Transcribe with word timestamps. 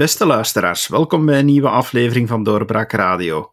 Beste 0.00 0.26
luisteraars, 0.26 0.88
welkom 0.88 1.26
bij 1.26 1.38
een 1.38 1.44
nieuwe 1.44 1.68
aflevering 1.68 2.28
van 2.28 2.42
Doorbraak 2.42 2.92
Radio. 2.92 3.52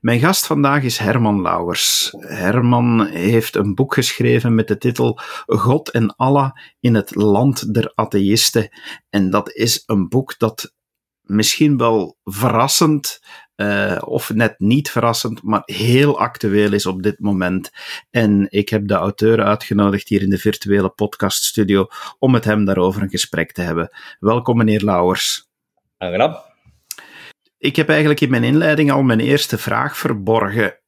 Mijn 0.00 0.20
gast 0.20 0.46
vandaag 0.46 0.82
is 0.82 0.98
Herman 0.98 1.42
Lauwers. 1.42 2.14
Herman 2.18 3.06
heeft 3.06 3.56
een 3.56 3.74
boek 3.74 3.94
geschreven 3.94 4.54
met 4.54 4.68
de 4.68 4.78
titel 4.78 5.18
God 5.46 5.90
en 5.90 6.16
Allah 6.16 6.50
in 6.80 6.94
het 6.94 7.14
land 7.14 7.74
der 7.74 7.92
atheïsten. 7.94 8.68
En 9.10 9.30
dat 9.30 9.52
is 9.52 9.82
een 9.86 10.08
boek 10.08 10.38
dat 10.38 10.74
misschien 11.22 11.76
wel 11.76 12.18
verrassend, 12.24 13.20
uh, 13.56 13.98
of 14.00 14.34
net 14.34 14.54
niet 14.58 14.90
verrassend, 14.90 15.42
maar 15.42 15.62
heel 15.64 16.18
actueel 16.18 16.72
is 16.72 16.86
op 16.86 17.02
dit 17.02 17.18
moment. 17.18 17.70
En 18.10 18.46
ik 18.50 18.68
heb 18.68 18.88
de 18.88 18.94
auteur 18.94 19.42
uitgenodigd 19.42 20.08
hier 20.08 20.22
in 20.22 20.30
de 20.30 20.38
virtuele 20.38 20.88
podcaststudio 20.88 21.86
om 22.18 22.30
met 22.30 22.44
hem 22.44 22.64
daarover 22.64 23.02
een 23.02 23.10
gesprek 23.10 23.52
te 23.52 23.62
hebben. 23.62 23.96
Welkom, 24.18 24.56
meneer 24.56 24.84
Lauwers. 24.84 25.47
Aangenaam. 25.98 26.36
Ik 27.58 27.76
heb 27.76 27.88
eigenlijk 27.88 28.20
in 28.20 28.30
mijn 28.30 28.44
inleiding 28.44 28.90
al 28.92 29.02
mijn 29.02 29.20
eerste 29.20 29.58
vraag 29.58 29.96
verborgen. 29.96 30.78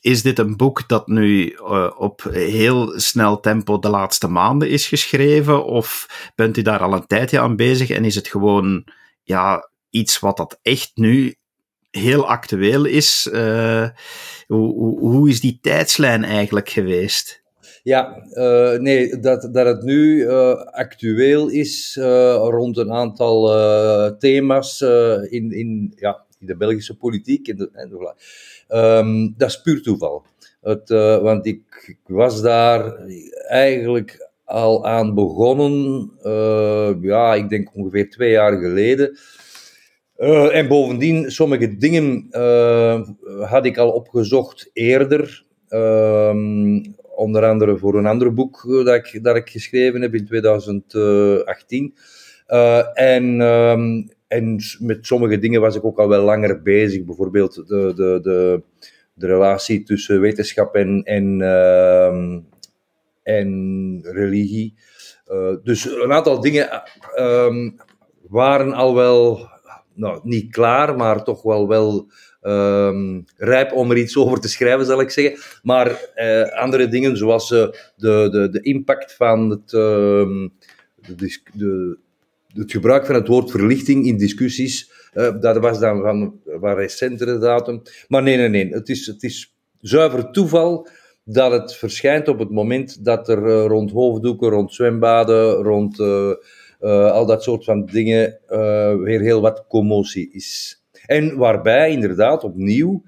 Is 0.00 0.22
dit 0.22 0.38
een 0.38 0.56
boek 0.56 0.88
dat 0.88 1.06
nu 1.06 1.50
uh, 1.50 1.90
op 1.96 2.22
heel 2.22 3.00
snel 3.00 3.40
tempo 3.40 3.78
de 3.78 3.88
laatste 3.88 4.28
maanden 4.28 4.68
is 4.68 4.86
geschreven? 4.86 5.64
Of 5.64 6.06
bent 6.34 6.56
u 6.56 6.62
daar 6.62 6.80
al 6.80 6.92
een 6.92 7.06
tijdje 7.06 7.40
aan 7.40 7.56
bezig 7.56 7.90
en 7.90 8.04
is 8.04 8.14
het 8.14 8.28
gewoon 8.28 8.86
ja, 9.22 9.70
iets 9.90 10.18
wat 10.18 10.36
dat 10.36 10.58
echt 10.62 10.90
nu 10.94 11.34
heel 11.90 12.28
actueel 12.28 12.84
is? 12.84 13.28
Uh, 13.32 13.88
hoe, 14.46 14.74
hoe, 14.74 14.98
hoe 14.98 15.28
is 15.28 15.40
die 15.40 15.58
tijdslijn 15.60 16.24
eigenlijk 16.24 16.68
geweest? 16.68 17.39
Ja, 17.82 18.22
uh, 18.32 18.78
nee, 18.78 19.18
dat, 19.18 19.48
dat 19.52 19.66
het 19.66 19.82
nu 19.82 20.16
uh, 20.16 20.52
actueel 20.64 21.48
is 21.48 21.96
uh, 22.00 22.34
rond 22.34 22.76
een 22.76 22.92
aantal 22.92 23.48
thema's 24.18 24.80
in, 25.30 25.52
in, 25.52 25.92
ja, 25.96 26.24
in 26.38 26.46
de 26.46 26.56
Belgische 26.56 26.96
politiek. 26.96 27.48
En 27.48 27.56
de, 27.56 27.70
en 27.72 27.88
de, 27.88 28.14
um, 28.76 29.34
dat 29.36 29.48
is 29.48 29.60
puur 29.60 29.82
toeval. 29.82 30.24
Want 31.22 31.46
ik, 31.46 31.96
was 32.06 32.42
daar 32.42 32.96
eigenlijk 33.48 34.30
al 34.44 34.86
aan 34.86 35.14
begonnen, 35.14 36.10
ja, 37.02 37.34
ik 37.34 37.48
denk 37.48 37.70
ongeveer 37.74 38.10
twee 38.10 38.30
jaar 38.30 38.58
geleden. 38.58 39.18
en 40.52 40.68
bovendien, 40.68 41.30
sommige 41.30 41.76
dingen 41.76 42.26
had 43.40 43.66
ik 43.66 43.78
al 43.78 43.90
opgezocht 43.90 44.70
eerder. 44.72 45.44
Ehm, 45.68 46.80
onder 47.20 47.44
andere 47.44 47.78
voor 47.78 47.94
een 47.94 48.06
ander 48.06 48.34
boek 48.34 48.64
eh, 48.68 48.84
dat 48.84 48.94
ik, 48.94 49.24
dat 49.24 49.36
ik 49.36 49.48
geschreven 49.48 50.00
heb 50.00 50.14
in 50.14 50.26
2018. 50.26 51.94
Uh, 52.48 52.78
eh, 52.78 53.14
en, 53.14 53.40
um, 53.40 54.08
en 54.28 54.60
met 54.78 55.06
sommige 55.06 55.38
dingen 55.38 55.60
was 55.60 55.76
ik 55.76 55.84
ook 55.84 55.98
al 55.98 56.08
wel 56.08 56.24
langer 56.24 56.62
bezig. 56.62 57.04
Bijvoorbeeld 57.04 57.54
de, 57.54 57.92
de, 57.94 58.18
de, 58.22 58.62
de 59.14 59.26
relatie 59.26 59.82
tussen 59.82 60.20
wetenschap 60.20 60.74
en, 60.74 61.02
en, 61.02 61.40
uh, 61.40 62.38
en 63.22 64.00
religie. 64.02 64.74
Dus 65.62 65.84
een 65.84 66.12
aantal 66.12 66.40
dingen 66.40 66.82
um, 67.18 67.76
waren 68.28 68.72
al 68.72 68.94
wel, 68.94 69.48
nou, 69.94 70.20
niet 70.22 70.52
klaar, 70.52 70.96
maar 70.96 71.24
toch 71.24 71.42
wel 71.42 71.68
wel 71.68 72.10
um, 72.42 73.24
rijp 73.36 73.72
om 73.72 73.90
er 73.90 73.96
iets 73.96 74.16
over 74.16 74.40
te 74.40 74.48
schrijven, 74.48 74.86
zal 74.86 75.00
ik 75.00 75.10
zeggen. 75.10 75.60
Maar 75.62 76.10
uh, 76.16 76.42
andere 76.42 76.88
dingen, 76.88 77.16
zoals 77.16 77.50
uh, 77.50 77.68
de, 77.96 78.28
de, 78.30 78.48
de 78.50 78.60
impact 78.60 79.14
van 79.14 79.50
het, 79.50 79.72
uh, 79.72 80.48
de, 81.16 81.38
de, 81.52 81.98
het 82.54 82.70
gebruik 82.70 83.06
van 83.06 83.14
het 83.14 83.28
woord 83.28 83.50
verlichting 83.50 84.06
in 84.06 84.16
discussies, 84.16 84.90
uh, 85.14 85.40
dat 85.40 85.56
was 85.56 85.78
dan 85.78 86.00
van, 86.00 86.40
van 86.60 86.74
recentere 86.74 87.38
datum. 87.38 87.82
Maar 88.08 88.22
nee, 88.22 88.36
nee, 88.36 88.48
nee. 88.48 88.68
Het 88.68 88.88
is, 88.88 89.06
het 89.06 89.22
is 89.22 89.54
zuiver 89.80 90.30
toeval 90.30 90.88
dat 91.24 91.52
het 91.52 91.76
verschijnt 91.76 92.28
op 92.28 92.38
het 92.38 92.50
moment 92.50 93.04
dat 93.04 93.28
er 93.28 93.66
rond 93.66 93.90
hoofddoeken, 93.90 94.48
rond 94.48 94.74
zwembaden, 94.74 95.52
rond 95.52 96.00
al 96.80 97.26
dat 97.26 97.42
soort 97.42 97.64
van 97.64 97.86
dingen 97.86 98.38
weer 99.04 99.20
heel 99.20 99.40
wat 99.40 99.64
commotie 99.68 100.30
is. 100.32 100.79
En 101.10 101.36
waarbij 101.36 101.90
inderdaad 101.90 102.44
opnieuw 102.44 103.02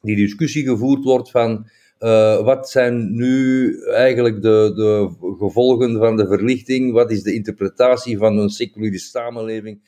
die 0.00 0.16
discussie 0.16 0.64
gevoerd 0.64 1.04
wordt 1.04 1.30
van 1.30 1.66
uh, 2.00 2.44
wat 2.44 2.70
zijn 2.70 3.14
nu 3.14 3.72
eigenlijk 3.82 4.42
de, 4.42 4.72
de 4.74 5.14
gevolgen 5.38 5.98
van 5.98 6.16
de 6.16 6.26
verlichting? 6.26 6.92
Wat 6.92 7.10
is 7.10 7.22
de 7.22 7.34
interpretatie 7.34 8.18
van 8.18 8.38
een 8.38 8.48
seculiere 8.48 8.98
samenleving? 8.98 9.80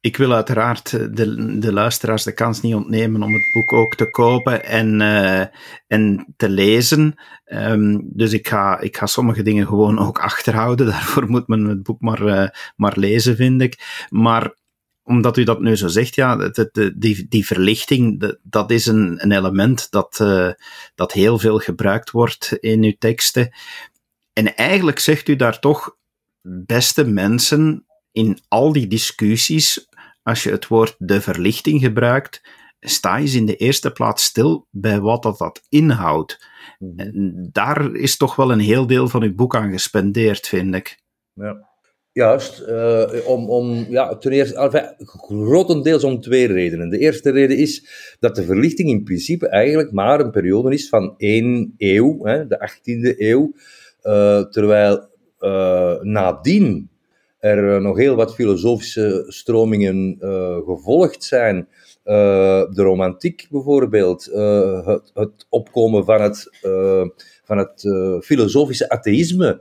Ik 0.00 0.16
wil 0.16 0.32
uiteraard 0.32 0.90
de, 1.16 1.58
de 1.58 1.72
luisteraars 1.72 2.22
de 2.22 2.32
kans 2.32 2.60
niet 2.60 2.74
ontnemen 2.74 3.22
om 3.22 3.32
het 3.32 3.50
boek 3.52 3.72
ook 3.72 3.94
te 3.94 4.10
kopen 4.10 4.64
en, 4.64 5.00
uh, 5.00 5.44
en 5.86 6.34
te 6.36 6.48
lezen. 6.48 7.14
Um, 7.44 8.10
dus 8.12 8.32
ik 8.32 8.48
ga, 8.48 8.80
ik 8.80 8.96
ga 8.96 9.06
sommige 9.06 9.42
dingen 9.42 9.66
gewoon 9.66 9.98
ook 9.98 10.18
achterhouden. 10.18 10.86
Daarvoor 10.90 11.30
moet 11.30 11.48
men 11.48 11.64
het 11.64 11.82
boek 11.82 12.00
maar, 12.00 12.22
uh, 12.22 12.48
maar 12.76 12.92
lezen, 12.96 13.36
vind 13.36 13.62
ik. 13.62 14.06
Maar 14.08 14.62
omdat 15.04 15.36
u 15.36 15.44
dat 15.44 15.60
nu 15.60 15.76
zo 15.76 15.88
zegt, 15.88 16.14
ja, 16.14 16.36
de, 16.36 16.92
die, 16.96 17.26
die 17.28 17.46
verlichting, 17.46 18.36
dat 18.42 18.70
is 18.70 18.86
een, 18.86 19.22
een 19.22 19.32
element 19.32 19.90
dat, 19.90 20.18
uh, 20.22 20.50
dat 20.94 21.12
heel 21.12 21.38
veel 21.38 21.58
gebruikt 21.58 22.10
wordt 22.10 22.56
in 22.60 22.82
uw 22.82 22.94
teksten. 22.98 23.54
En 24.32 24.56
eigenlijk 24.56 24.98
zegt 24.98 25.28
u 25.28 25.36
daar 25.36 25.58
toch, 25.58 25.96
beste 26.42 27.06
mensen, 27.06 27.86
in 28.12 28.38
al 28.48 28.72
die 28.72 28.86
discussies, 28.86 29.88
als 30.22 30.42
je 30.42 30.50
het 30.50 30.66
woord 30.66 30.94
de 30.98 31.20
verlichting 31.20 31.80
gebruikt, 31.80 32.42
sta 32.80 33.16
je 33.16 33.36
in 33.36 33.46
de 33.46 33.56
eerste 33.56 33.90
plaats 33.90 34.24
stil 34.24 34.66
bij 34.70 35.00
wat 35.00 35.22
dat, 35.22 35.38
dat 35.38 35.62
inhoudt. 35.68 36.46
Mhm. 36.78 36.98
En 36.98 37.48
daar 37.52 37.94
is 37.94 38.16
toch 38.16 38.36
wel 38.36 38.52
een 38.52 38.60
heel 38.60 38.86
deel 38.86 39.08
van 39.08 39.22
uw 39.22 39.34
boek 39.34 39.56
aan 39.56 39.70
gespendeerd, 39.70 40.46
vind 40.46 40.74
ik. 40.74 41.02
Ja. 41.32 41.72
Juist, 42.14 42.62
uh, 42.68 43.04
om, 43.26 43.50
om, 43.50 43.86
ja, 43.88 44.16
ten 44.16 44.32
eerste, 44.32 44.56
enfin, 44.56 44.94
grotendeels 45.06 46.04
om 46.04 46.20
twee 46.20 46.46
redenen. 46.46 46.90
De 46.90 46.98
eerste 46.98 47.30
reden 47.30 47.56
is 47.56 47.86
dat 48.20 48.34
de 48.34 48.44
verlichting 48.44 48.88
in 48.88 49.04
principe 49.04 49.48
eigenlijk 49.48 49.92
maar 49.92 50.20
een 50.20 50.30
periode 50.30 50.74
is 50.74 50.88
van 50.88 51.14
één 51.16 51.74
eeuw, 51.78 52.24
hè, 52.24 52.46
de 52.46 52.70
18e 52.70 53.18
eeuw, 53.18 53.52
uh, 54.02 54.40
terwijl 54.40 55.08
uh, 55.40 56.00
nadien 56.00 56.90
er 57.38 57.80
nog 57.80 57.96
heel 57.96 58.14
wat 58.14 58.34
filosofische 58.34 59.24
stromingen 59.28 60.16
gevolgd 60.66 61.24
zijn. 61.24 61.68
de 62.02 62.72
romantiek 62.74 63.46
bijvoorbeeld, 63.50 64.24
het, 64.84 65.10
het, 65.14 65.46
opkomen 65.48 66.04
van 66.04 66.20
het, 66.20 66.48
van 67.44 67.58
het 67.58 67.80
filosofische 68.24 68.88
atheïsme 68.88 69.60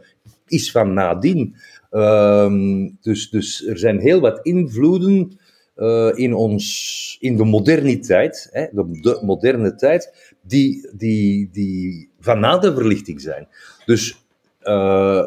is 0.54 0.72
van 0.72 0.94
nadien. 0.94 1.56
Um, 1.92 2.98
dus, 3.02 3.30
dus 3.30 3.68
er 3.68 3.78
zijn 3.78 4.00
heel 4.00 4.20
wat 4.20 4.40
invloeden 4.42 5.38
uh, 5.78 6.12
in, 6.14 6.34
ons, 6.34 7.18
in 7.20 7.38
de 7.38 7.44
moderniteit, 7.44 8.50
hè, 8.52 8.66
de, 8.72 9.00
de, 9.02 9.20
moderne 9.22 9.76
tijd, 9.76 10.34
die, 10.42 10.90
die, 10.96 11.50
die 11.52 12.10
van 12.20 12.40
na 12.40 12.58
de 12.58 12.74
verlichting 12.74 13.22
zijn. 13.22 13.48
Dus 13.86 14.26
uh, 14.64 15.24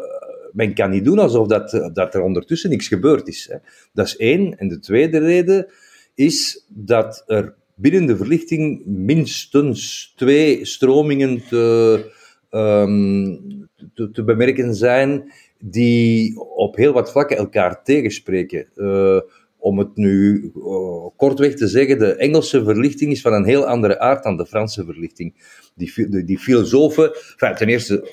men 0.52 0.74
kan 0.74 0.90
niet 0.90 1.04
doen 1.04 1.18
alsof 1.18 1.46
dat, 1.46 1.90
dat 1.92 2.14
er 2.14 2.22
ondertussen 2.22 2.70
niks 2.70 2.88
gebeurd 2.88 3.28
is. 3.28 3.48
Hè. 3.50 3.56
Dat 3.92 4.06
is 4.06 4.16
één. 4.16 4.58
En 4.58 4.68
de 4.68 4.78
tweede 4.78 5.18
reden 5.18 5.66
is 6.14 6.64
dat 6.68 7.24
er 7.26 7.54
binnen 7.74 8.06
de 8.06 8.16
verlichting 8.16 8.82
minstens 8.84 10.12
twee 10.16 10.64
stromingen 10.64 11.42
te, 11.48 12.12
um, 12.56 13.68
te, 14.12 14.24
bemerken 14.24 14.74
zijn 14.74 15.32
die 15.58 16.40
op 16.40 16.76
heel 16.76 16.92
wat 16.92 17.10
vlakken 17.10 17.36
elkaar 17.36 17.82
tegenspreken. 17.82 18.68
Uh, 18.76 19.20
om 19.58 19.78
het 19.78 19.96
nu 19.96 20.42
uh, 20.56 21.06
kortweg 21.16 21.54
te 21.54 21.66
zeggen, 21.68 21.98
de 21.98 22.14
Engelse 22.14 22.64
verlichting 22.64 23.10
is 23.10 23.20
van 23.20 23.32
een 23.32 23.44
heel 23.44 23.66
andere 23.66 23.98
aard 23.98 24.22
dan 24.22 24.36
de 24.36 24.46
Franse 24.46 24.84
verlichting. 24.84 25.34
Die, 25.74 26.24
die, 26.24 26.38
filosofen, 26.38 27.10
ten 27.36 27.68
eerste 27.68 28.08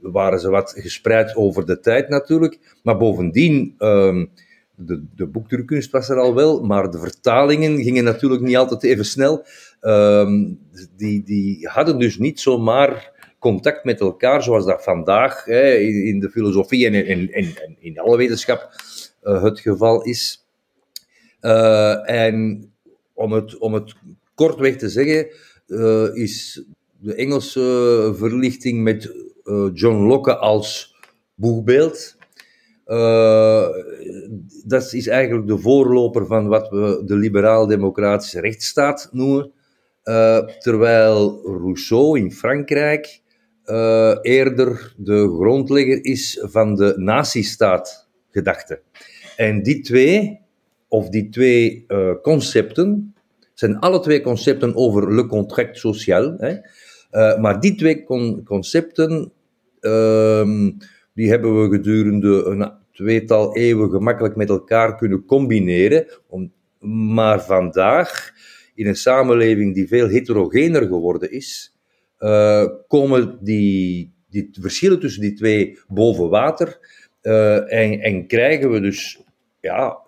waren 0.00 0.40
ze 0.40 0.50
wat 0.50 0.74
gespreid 0.76 1.36
over 1.36 1.66
de 1.66 1.80
tijd 1.80 2.08
natuurlijk, 2.08 2.76
maar 2.82 2.96
bovendien, 2.96 3.74
um, 3.78 4.30
de, 4.74 5.04
de 5.14 5.26
boekdrukkunst 5.26 5.90
was 5.90 6.08
er 6.08 6.18
al 6.18 6.34
wel, 6.34 6.62
maar 6.62 6.90
de 6.90 6.98
vertalingen 6.98 7.82
gingen 7.82 8.04
natuurlijk 8.04 8.42
niet 8.42 8.56
altijd 8.56 8.82
even 8.82 9.04
snel. 9.04 9.44
Um, 9.80 10.58
die, 10.96 11.22
die 11.22 11.68
hadden 11.68 11.98
dus 11.98 12.18
niet 12.18 12.40
zomaar 12.40 13.17
contact 13.38 13.84
met 13.84 14.00
elkaar, 14.00 14.42
zoals 14.42 14.64
dat 14.64 14.82
vandaag 14.82 15.44
hè, 15.44 15.74
in 15.78 16.20
de 16.20 16.30
filosofie 16.30 16.86
en 16.86 17.06
in, 17.80 17.98
alle 17.98 18.16
wetenschap 18.16 18.70
uh, 19.22 19.42
het 19.42 19.60
geval 19.60 20.02
is. 20.02 20.46
Uh, 21.40 22.10
en 22.10 22.68
om 23.14 23.32
het, 23.32 23.58
om 23.58 23.74
het 23.74 23.94
kortweg 24.34 24.76
te 24.76 24.88
zeggen, 24.88 25.28
uh, 25.66 26.14
is 26.14 26.64
de 27.00 27.14
Engelse 27.14 28.14
verlichting 28.16 28.82
met 28.82 29.12
John 29.72 29.96
Locke 29.96 30.36
als 30.36 30.96
boegbeeld 31.34 32.16
dat 34.64 34.92
is 34.92 35.06
eigenlijk 35.06 35.46
de 35.46 35.58
voorloper 35.58 36.26
van 36.26 36.46
wat 36.46 36.68
we 36.68 37.02
de 37.04 37.16
liberaal-democratische 37.16 38.40
rechtsstaat 38.40 39.08
noemen. 39.12 39.52
terwijl 40.58 41.40
Rousseau 41.44 42.18
in 42.18 42.32
Frankrijk 42.32 43.20
eerder 44.22 44.94
de 44.96 45.36
grondlegger 45.38 46.04
is 46.04 46.38
van 46.42 46.74
de 46.74 46.94
nazistaat 46.96 48.08
gedachte. 48.30 48.80
En 49.36 49.62
die 49.62 49.80
twee, 49.80 50.40
of 50.88 51.08
die 51.08 51.28
twee 51.28 51.86
concepten, 52.22 53.14
zijn 53.54 53.78
alle 53.78 54.00
twee 54.00 54.20
concepten 54.20 54.74
over 54.76 55.14
le 55.14 55.26
contract 55.26 55.78
social. 55.78 56.34
Hè. 56.38 56.56
Uh, 57.12 57.38
maar 57.38 57.60
die 57.60 57.74
twee 57.74 58.04
con 58.04 58.44
concepten, 58.44 59.32
um, 59.80 60.76
die 61.14 61.28
hebben 61.28 61.62
we 61.62 61.76
gedurende 61.76 62.44
een 62.44 62.72
tweetal 62.92 63.56
eeuwen 63.56 63.90
gemakkelijk 63.90 64.36
met 64.36 64.48
elkaar 64.48 64.96
kunnen 64.96 65.24
combineren. 65.24 66.06
Om, 66.26 66.52
maar 67.12 67.44
vandaag, 67.44 68.32
in 68.74 68.86
een 68.86 68.96
samenleving 68.96 69.74
die 69.74 69.88
veel 69.88 70.08
heterogener 70.08 70.82
geworden 70.82 71.30
is, 71.30 71.77
uh, 72.18 72.66
komen 72.88 73.38
die, 73.40 74.12
die 74.30 74.48
verschillen 74.60 75.00
tussen 75.00 75.22
die 75.22 75.32
twee 75.32 75.78
boven 75.88 76.28
water. 76.28 76.78
Uh, 77.22 77.72
en, 77.72 78.00
en, 78.00 78.26
krijgen 78.26 78.70
we 78.70 78.80
dus 78.80 79.20
ja, 79.60 79.98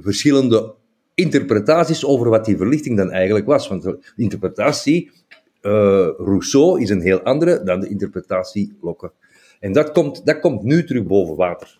verschillende 0.00 0.74
interpretaties 1.14 2.04
over 2.04 2.28
wat 2.28 2.44
die 2.44 2.56
verlichting 2.56 2.96
dan 2.96 3.10
eigenlijk 3.10 3.46
was. 3.46 3.68
Want 3.68 3.82
de 3.82 3.98
interpretatie 4.16 5.10
Rousseau 6.16 6.80
is 6.80 6.90
een 6.90 7.00
heel 7.00 7.20
andere 7.20 7.62
dan 7.62 7.80
de 7.80 7.88
interpretatie 7.88 8.76
Locke. 8.80 9.12
En 9.60 9.72
dat 9.72 9.92
komt, 9.92 10.26
dat 10.26 10.40
komt 10.40 10.62
nu 10.62 10.84
terug 10.84 11.06
boven 11.06 11.36
water. 11.36 11.76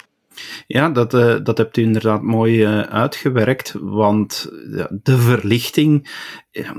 Ja, 0.67 0.90
dat, 0.90 1.14
uh, 1.14 1.37
dat 1.43 1.58
hebt 1.58 1.76
u 1.76 1.82
inderdaad 1.82 2.23
mooi 2.23 2.67
uh, 2.67 2.81
uitgewerkt, 2.81 3.75
want 3.81 4.49
de 5.02 5.19
verlichting, 5.19 6.11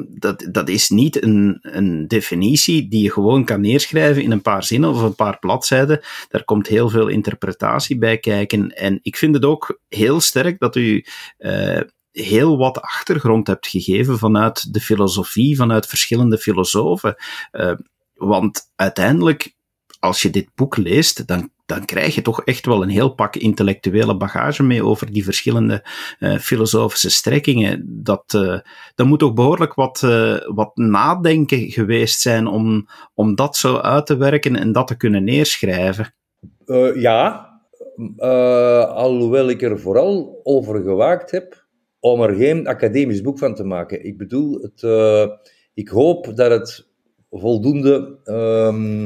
dat, 0.07 0.47
dat 0.51 0.69
is 0.69 0.89
niet 0.89 1.23
een, 1.23 1.59
een 1.61 2.07
definitie 2.07 2.87
die 2.87 3.03
je 3.03 3.11
gewoon 3.11 3.45
kan 3.45 3.61
neerschrijven 3.61 4.23
in 4.23 4.31
een 4.31 4.41
paar 4.41 4.63
zinnen 4.63 4.89
of 4.89 5.01
een 5.01 5.15
paar 5.15 5.39
bladzijden. 5.39 6.01
Daar 6.29 6.43
komt 6.43 6.67
heel 6.67 6.89
veel 6.89 7.07
interpretatie 7.07 7.97
bij 7.97 8.17
kijken. 8.17 8.75
En 8.75 8.99
ik 9.01 9.15
vind 9.15 9.35
het 9.35 9.45
ook 9.45 9.81
heel 9.89 10.19
sterk 10.19 10.59
dat 10.59 10.75
u 10.75 11.05
uh, 11.39 11.81
heel 12.11 12.57
wat 12.57 12.81
achtergrond 12.81 13.47
hebt 13.47 13.67
gegeven 13.67 14.17
vanuit 14.17 14.73
de 14.73 14.81
filosofie, 14.81 15.55
vanuit 15.55 15.85
verschillende 15.85 16.37
filosofen. 16.37 17.15
Want 18.13 18.61
uiteindelijk, 18.75 19.55
als 19.99 20.21
je 20.21 20.29
dit 20.29 20.49
boek 20.55 20.77
leest, 20.77 21.27
dan, 21.27 21.51
dan 21.65 21.85
krijg 21.85 22.15
je 22.15 22.21
toch 22.21 22.43
echt 22.43 22.65
wel 22.65 22.81
een 22.81 22.89
heel 22.89 23.13
pak 23.13 23.35
intellectuele 23.35 24.17
bagage 24.17 24.63
mee 24.63 24.83
over 24.83 25.11
die 25.11 25.23
verschillende 25.23 25.85
uh, 26.19 26.37
filosofische 26.37 27.09
strekkingen. 27.09 28.03
Dat, 28.03 28.23
dat 28.95 29.07
moet 29.07 29.19
toch 29.19 29.33
behoorlijk 29.33 29.73
wat, 29.73 29.99
wat 30.55 30.71
nadenken 30.75 31.71
geweest 31.71 32.19
zijn 32.19 32.47
om, 32.47 32.87
om 33.13 33.35
dat 33.35 33.57
zo 33.57 33.77
uit 33.77 34.05
te 34.05 34.17
werken 34.17 34.55
en 34.55 34.71
dat 34.71 34.87
te 34.87 34.97
kunnen 34.97 35.23
neerschrijven. 35.23 36.13
ja, 36.95 37.49
alhoewel 38.93 39.49
ik 39.49 39.61
er 39.61 39.79
vooral 39.79 40.39
over 40.43 40.81
gewaakt 40.81 41.31
heb 41.31 41.65
om 41.99 42.21
er 42.21 42.35
geen 42.35 42.67
academisch 42.67 43.21
boek 43.21 43.37
van 43.37 43.55
te 43.55 43.63
maken. 43.63 44.05
Ik 44.05 44.17
bedoel, 44.17 44.59
het, 44.61 44.83
ik 45.73 45.87
hoop 45.87 46.35
dat 46.35 46.51
het 46.51 46.87
voldoende 47.29 48.19
uh, 48.25 49.05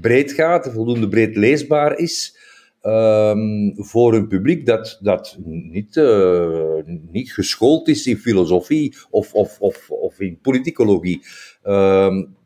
breed 0.00 0.32
gaat, 0.32 0.70
voldoende 0.72 1.08
breed 1.08 1.36
leesbaar 1.36 1.98
is. 1.98 2.36
Um, 2.82 3.74
voor 3.76 4.14
een 4.14 4.28
publiek 4.28 4.66
dat, 4.66 4.98
dat 5.02 5.36
niet, 5.44 5.96
uh, 5.96 6.74
niet 7.10 7.32
geschoold 7.32 7.88
is 7.88 8.06
in 8.06 8.16
filosofie 8.16 8.96
of, 9.10 9.34
of, 9.34 9.60
of, 9.60 9.90
of 9.90 10.20
in 10.20 10.38
politicologie. 10.42 11.22
Um, 11.64 12.36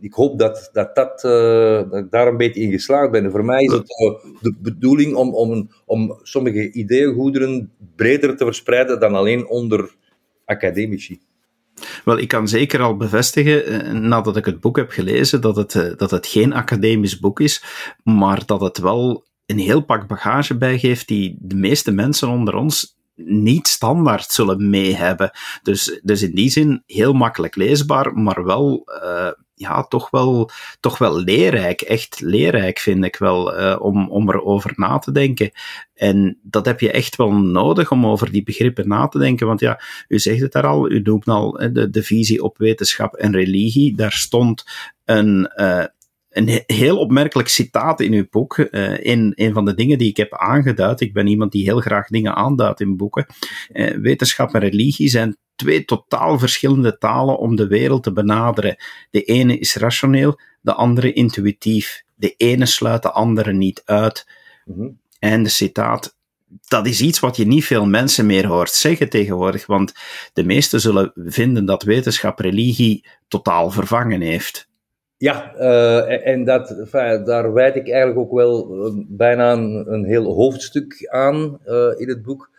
ik 0.00 0.12
hoop 0.12 0.38
dat, 0.38 0.70
dat, 0.72 0.94
dat, 0.94 1.24
uh, 1.24 1.90
dat 1.90 1.94
ik 1.94 2.10
daar 2.10 2.26
een 2.26 2.36
beetje 2.36 2.60
in 2.60 2.70
geslaagd 2.70 3.10
ben. 3.10 3.24
En 3.24 3.30
voor 3.30 3.44
mij 3.44 3.62
is 3.62 3.72
het 3.72 3.86
de 4.40 4.54
bedoeling 4.62 5.14
om, 5.14 5.34
om, 5.34 5.70
om 5.84 6.18
sommige 6.22 6.72
ideeëngoederen 6.72 7.72
breder 7.96 8.36
te 8.36 8.44
verspreiden 8.44 9.00
dan 9.00 9.14
alleen 9.14 9.48
onder 9.48 9.94
academici. 10.44 11.20
Wel, 12.04 12.18
ik 12.18 12.28
kan 12.28 12.48
zeker 12.48 12.80
al 12.80 12.96
bevestigen, 12.96 13.66
eh, 13.66 13.92
nadat 13.92 14.36
ik 14.36 14.44
het 14.44 14.60
boek 14.60 14.76
heb 14.76 14.90
gelezen, 14.90 15.40
dat 15.40 15.56
het, 15.56 15.94
dat 15.96 16.10
het 16.10 16.26
geen 16.26 16.52
academisch 16.52 17.18
boek 17.18 17.40
is, 17.40 17.62
maar 18.02 18.46
dat 18.46 18.60
het 18.60 18.78
wel 18.78 19.24
een 19.46 19.58
heel 19.58 19.80
pak 19.80 20.06
bagage 20.06 20.56
bijgeeft 20.56 21.08
die 21.08 21.36
de 21.40 21.56
meeste 21.56 21.92
mensen 21.92 22.28
onder 22.28 22.54
ons 22.54 22.96
niet 23.14 23.68
standaard 23.68 24.30
zullen 24.30 24.70
mee 24.70 24.94
hebben. 24.94 25.30
Dus, 25.62 26.00
dus 26.02 26.22
in 26.22 26.34
die 26.34 26.50
zin 26.50 26.82
heel 26.86 27.12
makkelijk 27.12 27.56
leesbaar, 27.56 28.14
maar 28.14 28.44
wel 28.44 28.82
uh, 29.02 29.30
ja, 29.54 29.82
toch 29.82 30.10
wel, 30.10 30.50
toch 30.80 30.98
wel 30.98 31.20
leerrijk. 31.20 31.80
Echt 31.80 32.20
leerrijk 32.20 32.78
vind 32.78 33.04
ik 33.04 33.16
wel, 33.16 33.60
uh, 33.60 33.76
om, 33.80 34.10
om 34.10 34.30
erover 34.30 34.72
na 34.76 34.98
te 34.98 35.12
denken. 35.12 35.50
En 35.94 36.38
dat 36.42 36.66
heb 36.66 36.80
je 36.80 36.90
echt 36.90 37.16
wel 37.16 37.32
nodig 37.32 37.90
om 37.90 38.06
over 38.06 38.30
die 38.30 38.42
begrippen 38.42 38.88
na 38.88 39.08
te 39.08 39.18
denken. 39.18 39.46
Want 39.46 39.60
ja, 39.60 39.80
u 40.08 40.18
zegt 40.18 40.40
het 40.40 40.52
daar 40.52 40.66
al, 40.66 40.90
u 40.90 41.00
noemt 41.00 41.28
al 41.28 41.50
de, 41.72 41.90
de 41.90 42.02
visie 42.02 42.42
op 42.42 42.58
wetenschap 42.58 43.14
en 43.14 43.32
religie. 43.32 43.96
Daar 43.96 44.12
stond 44.12 44.64
een, 45.04 45.52
uh, 45.56 45.84
een 46.30 46.62
heel 46.66 46.98
opmerkelijk 46.98 47.48
citaat 47.48 48.00
in 48.00 48.12
uw 48.12 48.26
boek. 48.30 48.58
In 48.98 49.32
een 49.34 49.52
van 49.52 49.64
de 49.64 49.74
dingen 49.74 49.98
die 49.98 50.08
ik 50.08 50.16
heb 50.16 50.34
aangeduid. 50.34 51.00
Ik 51.00 51.12
ben 51.12 51.26
iemand 51.26 51.52
die 51.52 51.64
heel 51.64 51.80
graag 51.80 52.08
dingen 52.08 52.34
aanduidt 52.34 52.80
in 52.80 52.96
boeken. 52.96 53.26
Wetenschap 54.00 54.54
en 54.54 54.60
religie 54.60 55.08
zijn 55.08 55.36
twee 55.56 55.84
totaal 55.84 56.38
verschillende 56.38 56.98
talen 56.98 57.38
om 57.38 57.56
de 57.56 57.66
wereld 57.66 58.02
te 58.02 58.12
benaderen. 58.12 58.76
De 59.10 59.22
ene 59.22 59.58
is 59.58 59.74
rationeel, 59.74 60.40
de 60.60 60.72
andere 60.72 61.12
intuïtief. 61.12 62.02
De 62.14 62.34
ene 62.36 62.66
sluit 62.66 63.02
de 63.02 63.10
andere 63.10 63.52
niet 63.52 63.82
uit. 63.84 64.28
Mm 64.64 64.98
En 65.18 65.42
de 65.42 65.48
citaat. 65.48 66.16
Dat 66.68 66.86
is 66.86 67.00
iets 67.00 67.20
wat 67.20 67.36
je 67.36 67.46
niet 67.46 67.64
veel 67.64 67.86
mensen 67.86 68.26
meer 68.26 68.46
hoort 68.46 68.70
zeggen 68.70 69.08
tegenwoordig, 69.08 69.66
want 69.66 69.92
de 70.32 70.44
meesten 70.44 70.80
zullen 70.80 71.12
vinden 71.14 71.64
dat 71.64 71.82
wetenschap 71.82 72.38
religie 72.38 73.06
totaal 73.28 73.70
vervangen 73.70 74.20
heeft. 74.20 74.68
Ja, 75.16 75.54
uh, 75.58 76.26
en 76.26 76.44
dat, 76.44 76.88
daar 77.24 77.52
wijd 77.52 77.76
ik 77.76 77.88
eigenlijk 77.88 78.18
ook 78.18 78.32
wel 78.32 78.86
uh, 78.86 79.04
bijna 79.08 79.52
een, 79.52 79.92
een, 79.92 80.04
heel 80.04 80.34
hoofdstuk 80.34 81.08
aan 81.10 81.58
uh, 81.66 82.00
in 82.00 82.08
het 82.08 82.22
boek. 82.22 82.50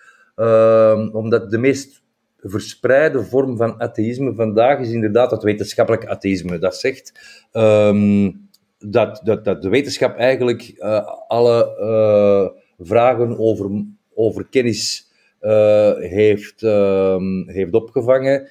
Omdat 1.12 1.52
de 1.52 1.58
meest 1.58 2.04
verspreide 2.50 3.24
vorm 3.24 3.58
van 3.58 3.82
atheïsme 3.82 4.34
vandaag 4.34 4.80
is 4.80 4.92
inderdaad 4.92 5.32
het 5.32 5.44
wetenschappelijk 5.44 6.06
atheïsme. 6.06 6.58
Dat 6.58 6.76
zegt 6.76 7.14
um, 7.54 8.50
dat, 8.80 9.22
dat, 9.24 9.46
dat 9.46 9.62
de 9.62 9.70
wetenschap 9.70 10.18
eigenlijk 10.18 10.74
alle 11.28 12.54
vragen 12.80 13.40
over, 13.40 13.86
over 14.14 14.48
kennis 14.50 15.12
heeft, 16.00 16.64
ehm, 16.64 17.48
heeft 17.48 17.74
opgevangen. 17.74 18.50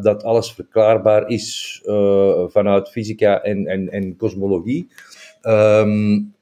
Dat 0.00 0.22
alles 0.22 0.52
verklaarbaar 0.52 1.28
is 1.28 1.80
vanuit 2.46 2.88
fysica 2.88 3.42
en, 3.42 3.66
en, 3.66 3.88
en 3.88 4.16
kosmologie. 4.16 4.88
Um, 5.42 6.34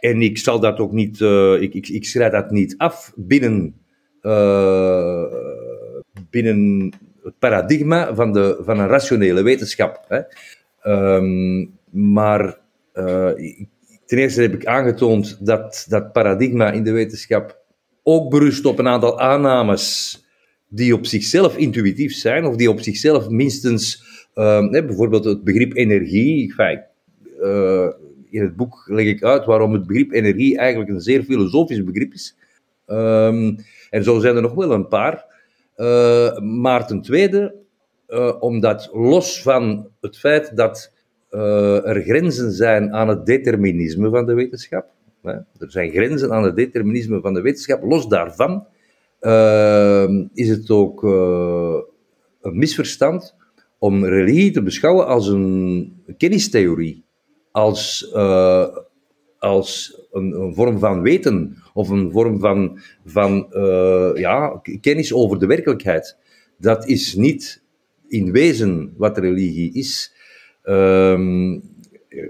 en 0.00 0.22
ik 0.22 0.38
zal 0.38 0.60
dat 0.60 0.78
ook 0.78 0.92
niet, 0.92 1.20
ik, 1.60 1.74
ik, 1.74 1.88
ik 1.88 2.04
schrijf 2.04 2.32
dat 2.32 2.50
niet 2.50 2.74
af 2.76 3.12
binnen, 3.16 3.74
binnen 6.42 6.92
het 7.22 7.38
paradigma 7.38 8.14
van, 8.14 8.32
de, 8.32 8.56
van 8.60 8.78
een 8.78 8.88
rationele 8.88 9.42
wetenschap. 9.42 10.04
Hè. 10.08 10.20
Um, 11.16 11.78
maar 11.90 12.58
ten 14.06 14.18
eerste 14.18 14.42
heb 14.42 14.54
ik 14.54 14.66
aangetoond 14.66 15.46
dat 15.46 15.86
dat 15.88 16.12
paradigma 16.12 16.72
in 16.72 16.84
de 16.84 16.92
wetenschap 16.92 17.58
ook 18.02 18.30
berust 18.30 18.64
op 18.64 18.78
een 18.78 18.88
aantal 18.88 19.20
aannames 19.20 20.24
die 20.68 20.94
op 20.94 21.06
zichzelf 21.06 21.56
intuïtief 21.56 22.14
zijn, 22.14 22.44
of 22.44 22.56
die 22.56 22.70
op 22.70 22.80
zichzelf 22.80 23.28
minstens, 23.28 24.04
uh, 24.34 24.70
bijvoorbeeld 24.70 25.24
het 25.24 25.44
begrip 25.44 25.76
energie. 25.76 26.54
Uh, 27.40 27.88
in 28.30 28.42
het 28.42 28.56
boek 28.56 28.84
leg 28.86 29.06
ik 29.06 29.22
uit 29.22 29.44
waarom 29.44 29.72
het 29.72 29.86
begrip 29.86 30.12
energie 30.12 30.58
eigenlijk 30.58 30.90
een 30.90 31.00
zeer 31.00 31.22
filosofisch 31.22 31.84
begrip 31.84 32.12
is. 32.12 32.36
Um, 32.86 33.56
en 33.90 34.04
zo 34.04 34.18
zijn 34.18 34.36
er 34.36 34.42
nog 34.42 34.54
wel 34.54 34.72
een 34.72 34.88
paar. 34.88 35.24
Uh, 35.76 36.38
maar 36.38 36.86
ten 36.86 37.02
tweede, 37.02 37.54
omdat 38.40 38.90
los 38.92 39.42
van 39.42 39.88
het 40.00 40.18
feit 40.18 40.56
dat 40.56 40.92
er 41.30 42.02
grenzen 42.02 42.52
zijn 42.52 42.92
aan 42.92 43.08
het 43.08 43.26
determinisme 43.26 44.10
van 44.10 44.26
de 44.26 44.34
wetenschap, 44.34 44.86
hè, 45.22 45.32
er 45.32 45.70
zijn 45.70 45.90
grenzen 45.90 46.32
aan 46.32 46.44
het 46.44 46.56
determinisme 46.56 47.20
van 47.20 47.34
de 47.34 47.40
wetenschap, 47.40 47.82
los 47.82 48.08
daarvan 48.08 48.66
is 50.34 50.48
het 50.48 50.70
ook 50.70 51.02
een 51.02 52.58
misverstand 52.58 53.34
om 53.78 54.04
religie 54.04 54.50
te 54.50 54.62
beschouwen 54.62 55.06
als 55.06 55.28
een 55.28 56.02
kennistheorie, 56.16 57.04
als 57.50 58.12
als 59.38 60.00
een, 60.12 60.40
een, 60.40 60.54
vorm 60.54 60.78
van 60.78 61.02
weten 61.02 61.56
of 61.76 61.88
een 61.88 62.12
vorm 62.12 62.40
van, 62.40 62.78
van 63.04 63.46
uh, 63.50 64.10
ja, 64.14 64.60
kennis 64.80 65.12
over 65.12 65.38
de 65.38 65.46
werkelijkheid. 65.46 66.16
Dat 66.58 66.88
is 66.88 67.14
niet 67.14 67.62
in 68.08 68.32
wezen 68.32 68.94
wat 68.96 69.18
religie 69.18 69.72
is. 69.72 70.14
Um, 70.64 71.62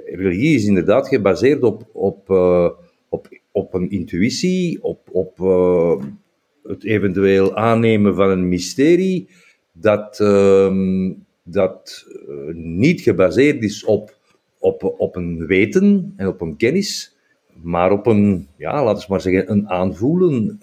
religie 0.04 0.54
is 0.54 0.64
inderdaad 0.64 1.08
gebaseerd 1.08 1.62
op, 1.62 1.88
op, 1.92 2.30
uh, 2.30 2.70
op, 3.08 3.28
op 3.52 3.74
een 3.74 3.90
intuïtie, 3.90 4.82
op, 4.82 5.08
op 5.12 5.38
uh, 5.40 6.02
het 6.62 6.84
eventueel 6.84 7.56
aannemen 7.56 8.14
van 8.14 8.30
een 8.30 8.48
mysterie, 8.48 9.28
dat, 9.72 10.20
uh, 10.20 11.10
dat 11.42 12.06
niet 12.52 13.00
gebaseerd 13.00 13.62
is 13.62 13.84
op, 13.84 14.18
op, 14.58 14.94
op 14.98 15.16
een 15.16 15.46
weten 15.46 16.12
en 16.16 16.26
op 16.26 16.40
een 16.40 16.56
kennis, 16.56 17.15
maar 17.62 17.92
op 17.92 18.06
een, 18.06 18.48
ja, 18.56 18.84
laten 18.84 19.00
we 19.00 19.06
maar 19.08 19.20
zeggen, 19.20 19.50
een 19.50 19.68
aanvoelen. 19.68 20.56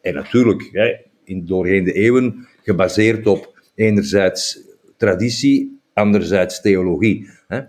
en 0.00 0.14
natuurlijk, 0.14 0.68
ja, 0.72 0.98
in, 1.24 1.46
doorheen 1.46 1.84
de 1.84 1.92
eeuwen 1.92 2.46
gebaseerd 2.62 3.26
op 3.26 3.62
enerzijds 3.74 4.60
traditie, 4.96 5.80
anderzijds 5.92 6.60
theologie. 6.60 7.28
Hè? 7.48 7.60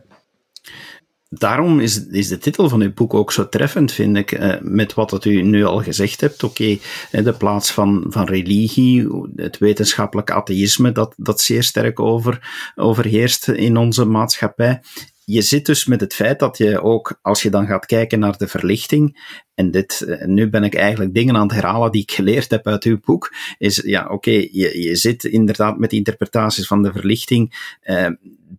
Daarom 1.30 1.80
is, 1.80 2.08
is 2.08 2.28
de 2.28 2.38
titel 2.38 2.70
van 2.70 2.82
uw 2.82 2.94
boek 2.94 3.14
ook 3.14 3.32
zo 3.32 3.50
treffend, 3.50 3.92
vind 3.92 4.18
ik, 4.18 4.32
eh, 4.32 4.62
met 4.62 4.94
wat 4.94 5.10
dat 5.10 5.26
u 5.26 5.42
nu 5.42 5.64
al 5.64 5.82
gezegd 5.82 6.22
hebt. 6.22 6.44
Oké, 6.44 6.78
de 7.12 7.36
plaats 7.38 7.72
van, 7.72 8.06
van 8.08 8.26
religie, 8.26 9.08
het 9.36 9.58
wetenschappelijk 9.58 10.32
atheïsme, 10.32 10.92
dat, 10.92 11.14
dat 11.18 11.42
zeer 11.42 11.64
sterk 11.64 12.00
over, 12.00 12.72
overheerst 12.76 13.48
in 13.48 13.78
onze 13.78 14.06
maatschappij 14.06 14.82
je 15.26 15.42
zit 15.42 15.66
dus 15.66 15.86
met 15.86 16.02
het 16.02 16.14
feit 16.14 16.40
dat 16.40 16.58
je 16.58 16.82
ook, 16.82 17.20
als 17.22 17.42
je 17.42 17.50
dan 17.50 17.66
gaat 17.66 17.86
kijken 17.86 18.20
naar 18.20 18.38
de 18.38 18.48
verlichting, 18.48 19.34
en 19.54 19.72
dit, 19.72 20.02
eh, 20.02 20.26
nu 20.26 20.50
ben 20.50 20.64
ik 20.64 20.76
eigenlijk 20.76 21.14
dingen 21.14 21.36
aan 21.36 21.48
het 21.48 21.56
herhalen 21.56 21.92
die 21.92 22.02
ik 22.02 22.12
geleerd 22.12 22.50
heb 22.50 22.68
uit 22.68 22.84
uw 22.84 23.00
boek, 23.00 23.34
is, 23.58 23.76
ja, 23.76 24.08
oké, 24.08 24.32
je, 24.32 24.82
je 24.82 24.96
zit 24.96 25.24
inderdaad 25.24 25.78
met 25.78 25.94
interpretaties 25.94 26.68
van 26.68 26.84
de 26.84 26.92
verlichting, 26.92 27.74
eh, 27.82 28.10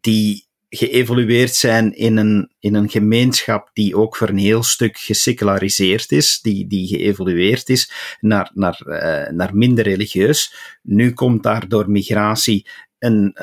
die 0.00 0.44
geëvolueerd 0.68 1.54
zijn 1.54 1.94
in 1.94 2.16
een, 2.16 2.52
in 2.60 2.74
een 2.74 2.90
gemeenschap 2.90 3.70
die 3.72 3.96
ook 3.96 4.16
voor 4.16 4.28
een 4.28 4.38
heel 4.38 4.62
stuk 4.62 4.98
geseculariseerd 4.98 6.12
is, 6.12 6.40
die, 6.40 6.66
die 6.66 6.86
geëvolueerd 6.86 7.68
is 7.68 7.90
naar, 8.20 8.50
naar, 8.54 8.82
uh, 8.86 9.30
naar 9.30 9.56
minder 9.56 9.84
religieus. 9.84 10.54
Nu 10.82 11.12
komt 11.12 11.42
daar 11.42 11.68
door 11.68 11.90
migratie 11.90 12.66
een 12.98 13.36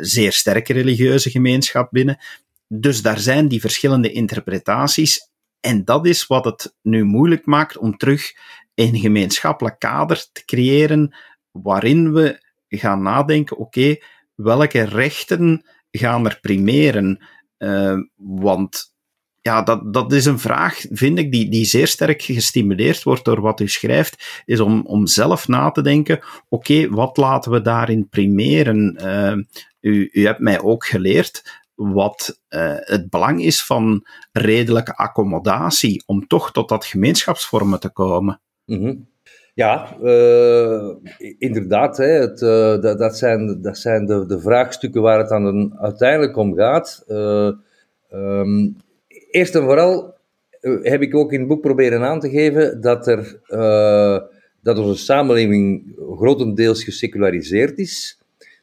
zeer 0.00 0.32
sterke 0.32 0.72
religieuze 0.72 1.30
gemeenschap 1.30 1.90
binnen. 1.90 2.18
Dus 2.68 3.02
daar 3.02 3.18
zijn 3.18 3.48
die 3.48 3.60
verschillende 3.60 4.12
interpretaties. 4.12 5.30
En 5.60 5.84
dat 5.84 6.06
is 6.06 6.26
wat 6.26 6.44
het 6.44 6.74
nu 6.82 7.04
moeilijk 7.04 7.46
maakt 7.46 7.78
om 7.78 7.96
terug 7.96 8.32
een 8.74 8.96
gemeenschappelijk 8.96 9.78
kader 9.78 10.26
te 10.32 10.44
creëren 10.44 11.16
waarin 11.50 12.12
we 12.12 12.42
gaan 12.68 13.02
nadenken, 13.02 13.56
oké, 13.56 13.96
welke 14.34 14.82
rechten 14.82 15.66
gaan 15.90 16.26
er 16.26 16.38
primeren? 16.40 17.24
Uh, 17.58 17.98
want 18.16 18.92
ja, 19.40 19.62
dat, 19.62 19.92
dat 19.94 20.12
is 20.12 20.24
een 20.24 20.38
vraag, 20.38 20.84
vind 20.90 21.18
ik, 21.18 21.32
die, 21.32 21.50
die 21.50 21.64
zeer 21.64 21.86
sterk 21.86 22.22
gestimuleerd 22.22 23.02
wordt 23.02 23.24
door 23.24 23.40
wat 23.40 23.60
u 23.60 23.68
schrijft, 23.68 24.42
is 24.44 24.60
om, 24.60 24.86
om 24.86 25.06
zelf 25.06 25.48
na 25.48 25.70
te 25.70 25.82
denken, 25.82 26.20
oké, 26.48 26.88
wat 26.88 27.16
laten 27.16 27.52
we 27.52 27.60
daarin 27.60 28.08
primeren? 28.08 28.98
Uh, 29.02 29.44
u, 29.80 30.08
u 30.12 30.26
hebt 30.26 30.40
mij 30.40 30.60
ook 30.60 30.86
geleerd 30.86 31.62
wat 31.78 32.40
uh, 32.50 32.74
het 32.76 33.10
belang 33.10 33.42
is 33.42 33.64
van 33.64 34.06
redelijke 34.32 34.96
accommodatie 34.96 36.02
om 36.06 36.26
toch 36.26 36.52
tot 36.52 36.68
dat 36.68 36.84
gemeenschapsvormen 36.84 37.80
te 37.80 37.90
komen. 37.90 38.40
-hmm. 38.64 39.06
Ja, 39.54 39.96
uh, 40.02 40.94
inderdaad. 41.38 41.96
Hè, 41.96 42.04
het, 42.04 42.40
uh, 42.40 42.80
dat, 42.80 42.98
dat, 42.98 43.18
zijn, 43.18 43.62
dat 43.62 43.78
zijn 43.78 44.06
de, 44.06 44.40
vraagstukken 44.40 45.02
waar 45.02 45.18
het 45.18 45.28
dan 45.28 45.78
uiteindelijk 45.78 46.36
om 46.36 46.54
gaat. 46.54 47.04
Um, 48.10 48.76
eerst 49.30 49.54
en 49.54 49.62
vooral 49.62 50.14
heb 50.82 51.02
ik 51.02 51.14
ook 51.14 51.32
in 51.32 51.38
het 51.38 51.48
boek 51.48 51.60
proberen 51.60 52.02
aan 52.02 52.20
te 52.20 52.30
geven 52.30 52.80
dat, 52.80 53.06
er, 53.06 53.40
dat 54.62 54.78
onze 54.78 55.04
samenleving 55.04 55.92
grotendeels 56.16 56.84
geseculariseerd 56.84 57.78
is 57.78 58.17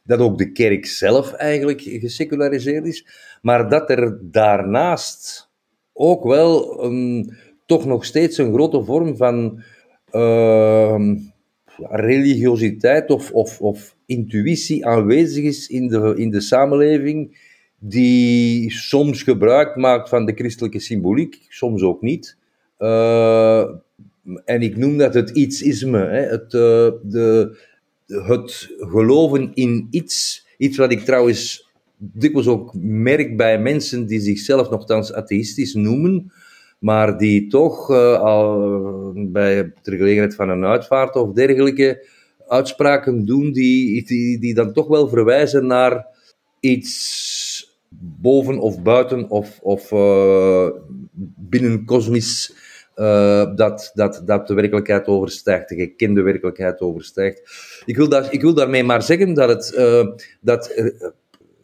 dat 0.06 0.18
ook 0.18 0.38
de 0.38 0.52
kerk 0.52 0.86
zelf 0.86 1.32
eigenlijk 1.32 1.80
geseculariseerd 1.80 2.86
is, 2.86 3.06
maar 3.42 3.68
dat 3.68 3.90
er 3.90 4.18
daarnaast 4.22 5.50
ook 5.92 6.24
wel 6.24 6.80
toch 7.66 7.86
nog 7.86 8.04
steeds 8.04 8.38
een 8.38 8.52
grote 8.52 8.84
vorm 8.84 9.16
van 9.16 9.62
uh, 10.12 11.00
religiositeit 11.78 13.10
of, 13.10 13.32
of, 13.32 13.60
of 13.60 13.96
intuïtie 14.06 14.86
aanwezig 14.86 15.44
is 15.44 15.68
in 15.68 15.88
de, 15.88 16.14
in 16.16 16.30
de 16.30 16.40
samenleving, 16.40 17.38
die 17.78 18.70
soms 18.70 19.22
gebruik 19.22 19.76
maakt 19.76 20.08
van 20.08 20.26
de 20.26 20.32
christelijke 20.32 20.80
symboliek, 20.80 21.46
soms 21.48 21.82
ook 21.82 22.02
niet. 22.02 22.36
Uh, 22.78 23.64
en 24.44 24.62
ik 24.62 24.76
noem 24.76 24.98
dat 24.98 25.14
het 25.14 25.30
ietsisme, 25.30 25.98
hè, 25.98 26.20
het, 26.20 26.52
uh, 26.52 26.90
de, 27.02 27.58
het 28.06 28.74
geloven 28.78 29.50
in 29.54 29.86
iets, 29.90 30.46
iets 30.58 30.76
wat 30.76 30.92
ik 30.92 31.00
trouwens 31.00 31.70
dikwijls 31.96 32.48
ook 32.48 32.74
merk 32.80 33.36
bij 33.36 33.58
mensen 33.60 34.06
die 34.06 34.20
zichzelf 34.20 34.70
nogthans 34.70 35.12
atheïstisch 35.12 35.74
noemen, 35.74 36.32
maar 36.78 37.18
die 37.18 37.46
toch 37.46 37.90
uh, 37.90 38.20
al 38.20 39.12
bij 39.16 39.72
de 39.82 39.96
gelegenheid 39.96 40.34
van 40.34 40.48
een 40.48 40.64
uitvaart 40.64 41.16
of 41.16 41.32
dergelijke 41.32 42.06
uitspraken 42.48 43.24
doen 43.24 43.52
die, 43.52 44.04
die, 44.04 44.38
die 44.38 44.54
dan 44.54 44.72
toch 44.72 44.88
wel 44.88 45.08
verwijzen 45.08 45.66
naar 45.66 46.06
iets 46.60 47.78
boven 47.98 48.58
of 48.58 48.82
buiten 48.82 49.30
of, 49.30 49.58
of 49.62 49.92
uh, 49.92 50.68
binnen 51.36 51.84
kosmisch 51.84 52.54
uh, 52.96 53.54
dat, 53.54 53.90
dat, 53.94 54.22
dat 54.24 54.46
de 54.46 54.54
werkelijkheid 54.54 55.06
overstijgt, 55.06 55.68
de 55.68 55.74
gekende 55.74 56.22
werkelijkheid 56.22 56.80
overstijgt. 56.80 57.42
Ik 57.84 57.96
wil, 57.96 58.08
daar, 58.08 58.32
ik 58.32 58.40
wil 58.40 58.54
daarmee 58.54 58.84
maar 58.84 59.02
zeggen 59.02 59.34
dat, 59.34 59.48
het, 59.48 59.74
uh, 59.78 60.06
dat 60.40 60.82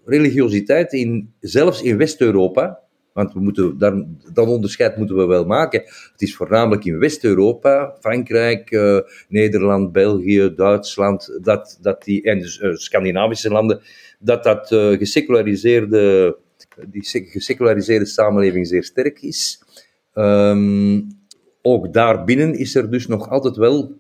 religiositeit, 0.04 0.92
in, 0.92 1.32
zelfs 1.40 1.82
in 1.82 1.96
West-Europa, 1.96 2.80
want 3.12 3.32
we 3.32 3.40
moeten, 3.40 3.78
daar, 3.78 4.04
dat 4.32 4.46
onderscheid 4.46 4.96
moeten 4.96 5.16
we 5.16 5.26
wel 5.26 5.44
maken. 5.44 5.80
Het 6.12 6.22
is 6.22 6.36
voornamelijk 6.36 6.84
in 6.84 6.98
West-Europa, 6.98 7.96
Frankrijk, 8.00 8.70
uh, 8.70 8.98
Nederland, 9.28 9.92
België, 9.92 10.52
Duitsland, 10.56 11.38
dat, 11.42 11.78
dat 11.80 12.04
die, 12.04 12.22
en 12.22 12.42
Scandinavische 12.78 13.50
landen, 13.50 13.80
dat 14.18 14.44
dat 14.44 14.66
geseculariseerde, 14.98 16.36
die 16.88 17.04
geseculariseerde 17.04 18.06
samenleving 18.06 18.66
zeer 18.66 18.84
sterk 18.84 19.22
is. 19.22 19.62
Um, 20.14 21.20
ook 21.62 21.92
daarbinnen 21.92 22.54
is 22.54 22.74
er 22.74 22.90
dus 22.90 23.06
nog 23.06 23.28
altijd 23.28 23.56
wel 23.56 23.92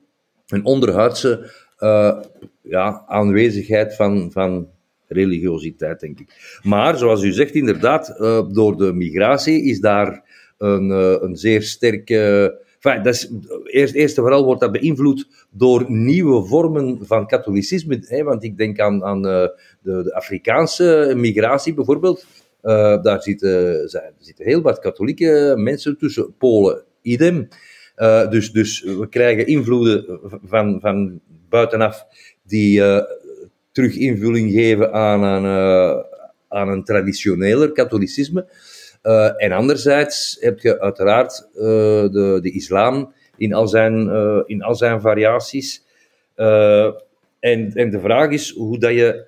een 0.46 0.64
onderhuidse 0.64 1.50
uh, 1.78 2.18
ja, 2.62 3.04
aanwezigheid 3.06 3.94
van, 3.94 4.30
van 4.32 4.68
religiositeit, 5.08 6.00
denk 6.00 6.20
ik. 6.20 6.60
Maar, 6.62 6.98
zoals 6.98 7.22
u 7.22 7.32
zegt, 7.32 7.54
inderdaad, 7.54 8.14
uh, 8.18 8.42
door 8.48 8.76
de 8.76 8.92
migratie 8.92 9.64
is 9.64 9.80
daar 9.80 10.24
een, 10.58 10.90
uh, 10.90 11.16
een 11.20 11.36
zeer 11.36 11.62
sterke... 11.62 12.60
Dat 12.80 13.06
is, 13.06 13.32
eerst, 13.64 13.94
eerst 13.94 14.16
en 14.16 14.22
vooral 14.22 14.44
wordt 14.44 14.60
dat 14.60 14.72
beïnvloed 14.72 15.46
door 15.50 15.90
nieuwe 15.90 16.44
vormen 16.44 16.98
van 17.02 17.26
katholicisme. 17.26 18.04
Hè, 18.06 18.22
want 18.22 18.44
ik 18.44 18.56
denk 18.56 18.80
aan, 18.80 19.04
aan 19.04 19.22
de, 19.22 19.60
de, 19.82 20.14
Afrikaanse 20.14 21.12
migratie 21.16 21.74
bijvoorbeeld. 21.74 22.26
daar 23.02 23.22
zitten, 23.22 23.88
zijn, 23.88 24.12
zitten 24.18 24.44
heel 24.44 24.62
wat 24.62 24.78
katholieke 24.78 25.54
mensen 25.56 25.98
tussen, 25.98 26.34
Polen, 26.38 26.84
idem. 27.02 27.48
Uh, 27.96 28.30
dus, 28.30 28.52
dus 28.52 28.82
we 28.82 29.08
krijgen 29.08 29.46
invloeden 29.46 30.20
van, 30.44 30.80
van 30.80 31.20
buitenaf 31.48 32.06
die 32.42 32.78
uh, 32.80 33.00
terug 33.72 33.96
invulling 33.96 34.52
geven 34.52 34.92
aan 34.92 35.22
een, 35.22 35.44
uh, 35.44 36.04
aan 36.48 36.68
een 36.68 36.84
traditioneler 36.84 37.72
katholicisme. 37.72 38.46
en 39.36 39.52
anderzijds 39.52 40.36
heb 40.40 40.58
je 40.58 40.80
uiteraard 40.80 41.48
de, 41.52 42.38
de 42.42 42.50
islam 42.52 43.12
in 43.36 43.54
al 43.54 43.68
zijn, 43.68 44.10
in 44.46 44.62
al 44.62 44.74
zijn 44.74 45.00
variaties. 45.00 45.84
en, 46.34 47.72
en 47.74 47.90
de 47.90 48.00
vraag 48.00 48.30
is 48.30 48.50
hoe 48.50 48.78
dat 48.78 48.92
je, 48.92 49.26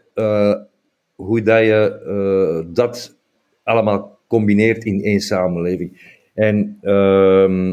hoe 1.15 1.43
dat, 1.43 1.59
je 1.59 2.67
dat 2.73 3.17
allemaal 3.63 4.19
combineert 4.29 4.85
in 4.85 5.03
één 5.03 5.21
samenleving. 5.21 6.14
En 6.35 6.79
uh, 6.83 7.73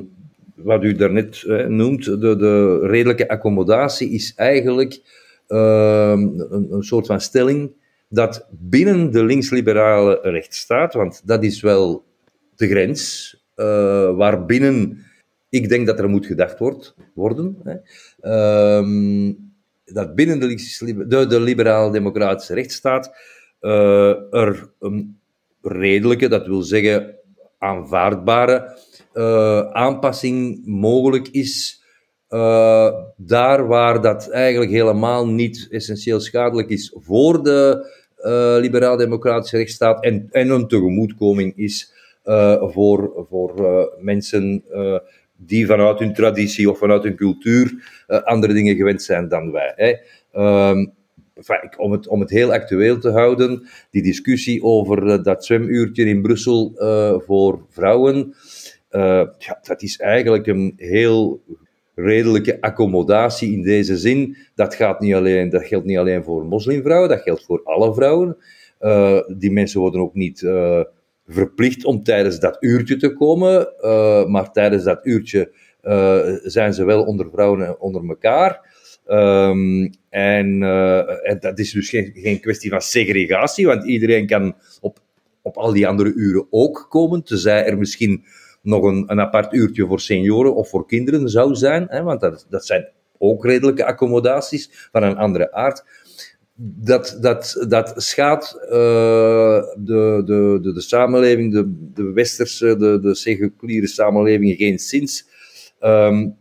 wat 0.56 0.84
u 0.84 0.96
daarnet 0.96 1.44
eh, 1.44 1.66
noemt, 1.66 2.06
de, 2.06 2.36
de 2.36 2.80
redelijke 2.88 3.30
accommodatie 3.30 4.10
is 4.10 4.34
eigenlijk 4.36 5.02
uh, 5.48 6.14
een, 6.50 6.84
soort 6.84 7.06
van 7.06 7.22
stelling 7.22 7.72
dat 8.10 8.48
binnen 8.50 9.12
de 9.12 9.24
linksliberale 9.24 10.20
rechtsstaat, 10.22 10.94
want 10.94 11.22
dat 11.28 11.44
is 11.44 11.62
wel 11.62 12.04
de 12.56 12.68
grens, 12.68 13.36
uh, 13.56 14.16
waarbinnen 14.16 15.06
ik 15.52 15.70
denk 15.70 15.88
dat 15.88 16.00
er 16.00 16.10
moet 16.10 16.26
gedacht 16.26 16.60
wordt, 16.60 16.96
worden. 17.14 17.58
Hè. 17.64 17.76
Ehm, 18.20 19.34
dat 19.86 20.16
binnen 20.16 20.40
de, 20.40 21.06
de, 21.08 21.28
de 21.28 21.40
liberaal-democratische 21.40 22.54
rechtsstaat 22.54 23.12
uh, 23.62 24.34
er 24.34 24.70
een 24.80 25.20
redelijke, 25.62 26.28
dat 26.28 26.48
wil 26.48 26.62
zeggen 26.62 27.16
aanvaardbare, 27.62 28.78
uh, 29.14 29.60
aanpassing 29.60 30.66
mogelijk 30.66 31.28
is. 31.28 31.84
Uh, 32.30 32.94
daar 33.18 33.68
waar 33.68 34.02
dat 34.02 34.30
eigenlijk 34.30 34.72
helemaal 34.72 35.28
niet 35.28 35.68
essentieel 35.72 36.20
schadelijk 36.20 36.70
is 36.70 36.96
voor 37.00 37.44
de 37.44 37.90
uh, 38.18 38.56
liberaal-democratische 38.60 39.58
rechtsstaat 39.58 40.04
en, 40.04 40.28
en 40.32 40.50
een 40.50 40.68
tegemoetkoming 40.68 41.58
is 41.58 41.94
voor, 42.60 43.26
voor 43.30 43.54
mensen 44.00 44.64
die 45.38 45.66
vanuit 45.66 46.00
hun 46.00 46.14
traditie 46.14 46.70
of 46.70 46.78
vanuit 46.78 47.04
hun 47.04 47.16
cultuur 47.16 47.74
andere 48.24 48.54
dingen 48.54 48.76
gewend 48.76 49.02
zijn 49.02 49.28
dan 49.28 49.52
wij. 49.52 49.74
Hè. 49.76 49.94
Um, 50.70 50.94
om, 51.78 51.92
het, 51.92 52.08
om 52.08 52.20
het 52.20 52.30
heel 52.30 52.54
actueel 52.54 53.00
te 53.00 53.10
houden, 53.10 53.68
die 53.90 54.04
discussie 54.04 54.64
over 54.64 55.08
uh, 55.08 55.24
dat 55.24 55.46
zwemuurtje 55.46 56.06
in 56.06 56.22
Brussel 56.22 56.74
uh, 56.76 57.20
voor 57.20 57.66
vrouwen, 57.70 58.34
uh, 58.92 59.28
ja, 59.38 59.60
dat 59.62 59.82
is 59.82 59.98
eigenlijk 59.98 60.48
een 60.48 60.74
heel 60.78 61.42
redelijke 61.96 62.62
accommodatie 62.62 63.52
in 63.52 63.62
deze 63.62 63.98
zin. 63.98 64.38
Dat, 64.56 64.76
gaat 64.76 65.00
niet 65.00 65.14
alleen, 65.14 65.50
dat 65.50 65.66
geldt 65.66 65.86
niet 65.86 65.98
alleen 65.98 66.24
voor 66.24 66.46
moslimvrouwen, 66.46 67.10
dat 67.10 67.22
geldt 67.22 67.46
voor 67.46 67.62
alle 67.64 67.94
vrouwen. 67.94 68.38
die 69.38 69.52
mensen 69.52 69.80
worden 69.80 70.02
ook 70.02 70.14
niet 70.14 70.40
verplicht 71.28 71.86
om 71.86 72.04
tijdens 72.04 72.40
dat 72.40 72.58
uurtje 72.60 72.98
te 72.98 73.14
komen, 73.14 73.74
maar 74.32 74.52
tijdens 74.52 74.84
dat 74.84 75.06
uurtje 75.06 75.52
zijn 76.44 76.74
ze 76.74 76.86
wel 76.86 77.04
onder 77.04 77.30
vrouwen 77.32 77.82
onder 77.82 78.10
elkaar. 78.10 78.71
En, 80.10 80.62
uh, 80.62 81.30
en, 81.30 81.38
dat 81.40 81.60
is 81.60 81.72
dus 81.72 81.90
geen, 81.90 82.40
kwestie 82.40 82.70
van 82.70 82.82
segregatie, 82.82 83.66
want 83.66 83.86
iedereen 83.86 84.28
kan 84.28 84.56
op, 84.82 85.00
op 85.42 85.58
al 85.58 85.74
die 85.74 85.88
andere 85.88 86.14
uren 86.14 86.48
ook 86.50 86.86
komen, 86.90 87.24
tenzij 87.24 87.66
er 87.66 87.78
misschien 87.78 88.24
nog 88.62 88.84
een, 88.84 89.04
een 89.08 89.20
apart 89.20 89.54
uurtje 89.54 89.86
voor 89.88 90.00
senioren 90.00 90.56
of 90.56 90.70
voor 90.70 90.88
kinderen 90.88 91.30
zou 91.30 91.56
zijn, 91.56 91.86
hè, 91.90 92.04
want 92.04 92.22
dat, 92.22 92.46
dat 92.50 92.66
zijn 92.66 92.88
ook 93.18 93.46
redelijke 93.46 93.86
accommodaties 93.86 94.90
van 94.92 95.04
een 95.04 95.18
andere 95.18 95.52
aard. 95.52 95.84
Dat, 96.64 97.18
dat, 97.22 97.66
dat 97.68 97.94
schaadt 97.96 98.60
uh, 98.64 98.70
de, 99.78 100.22
de, 100.26 100.72
de, 100.74 100.82
samenleving, 100.82 101.54
de, 101.54 101.90
de 101.94 102.12
westerse, 102.12 102.76
de, 102.78 103.00
de 103.00 103.16
seculiere 103.16 103.88
samenleving 103.88 104.58
geen 104.58 104.80
zins. 104.80 105.26
Um, 105.80 106.40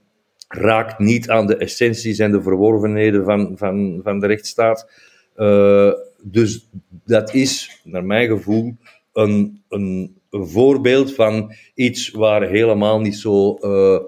raakt 0.53 0.99
niet 0.99 1.31
aan 1.31 1.47
de 1.47 1.57
essenties 1.57 2.19
en 2.19 2.33
de 2.33 2.43
verworvenheden 2.43 3.25
van, 3.25 3.53
van, 3.57 4.01
van 4.03 4.21
de 4.21 4.27
rechtsstaat. 4.27 4.91
Uh, 5.37 5.93
dus 6.23 6.69
dat 7.05 7.35
is, 7.35 7.81
naar 7.85 8.05
mijn 8.05 8.29
gevoel, 8.29 8.77
een, 9.13 9.63
een, 9.69 10.19
voorbeeld 10.31 11.15
van 11.15 11.53
iets 11.75 12.11
waar 12.11 12.49
helemaal 12.49 13.01
niet 13.01 13.17
zo 13.17 13.59
uh, 13.61 13.99